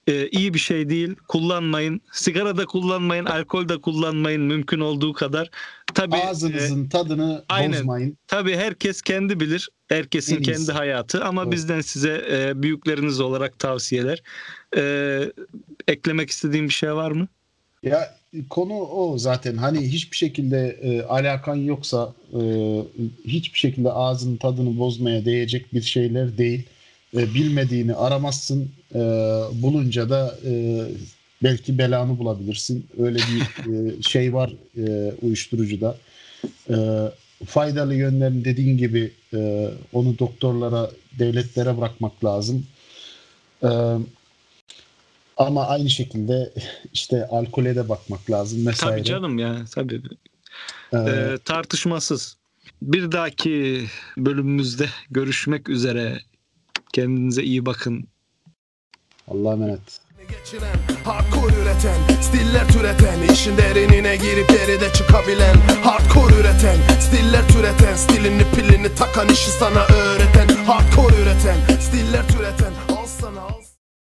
[0.09, 1.15] e, iyi bir şey değil.
[1.27, 2.01] Kullanmayın.
[2.11, 5.49] Sigara da kullanmayın, alkol de kullanmayın mümkün olduğu kadar.
[5.93, 7.79] Tabii e, Ağzınızın tadını aynen.
[7.79, 8.17] bozmayın.
[8.27, 9.69] Tabii herkes kendi bilir.
[9.87, 10.51] Herkesin En iyisi.
[10.51, 11.51] kendi hayatı ama Doğru.
[11.51, 14.23] bizden size e, büyükleriniz olarak tavsiyeler.
[14.77, 15.21] E,
[15.87, 17.27] eklemek istediğim bir şey var mı?
[17.83, 18.15] Ya
[18.49, 22.39] konu o zaten hani hiçbir şekilde e, alakan yoksa e,
[23.25, 26.63] hiçbir şekilde ağzının tadını bozmaya değecek bir şeyler değil.
[27.17, 28.99] E, bilmediğini aramazsın e,
[29.53, 30.81] bulunca da e,
[31.43, 32.87] belki belanı bulabilirsin.
[32.99, 33.41] Öyle bir
[33.97, 35.97] e, şey var e, uyuşturucuda.
[36.69, 36.75] E,
[37.45, 42.65] faydalı yönlerini dediğin gibi e, onu doktorlara, devletlere bırakmak lazım.
[43.63, 43.69] E,
[45.37, 46.53] Ama aynı şekilde
[46.93, 48.95] işte alkole de bakmak lazım vesaire.
[48.95, 50.01] Tabii canım ya tabii.
[50.93, 52.37] Ee, Ee, tartışmasız.
[52.81, 53.85] Bir dahaki
[54.17, 56.19] bölümümüzde görüşmek üzere.
[56.93, 58.07] Kendinize iyi bakın.
[59.27, 59.99] Allah'a emanet.
[60.29, 68.43] Geçiren, hardcore üreten, stiller türeten işin derinine girip deride çıkabilen Hardcore üreten, stiller türeten Stilini
[68.55, 72.73] pilini takan işi sana öğreten Hardcore üreten, stiller türeten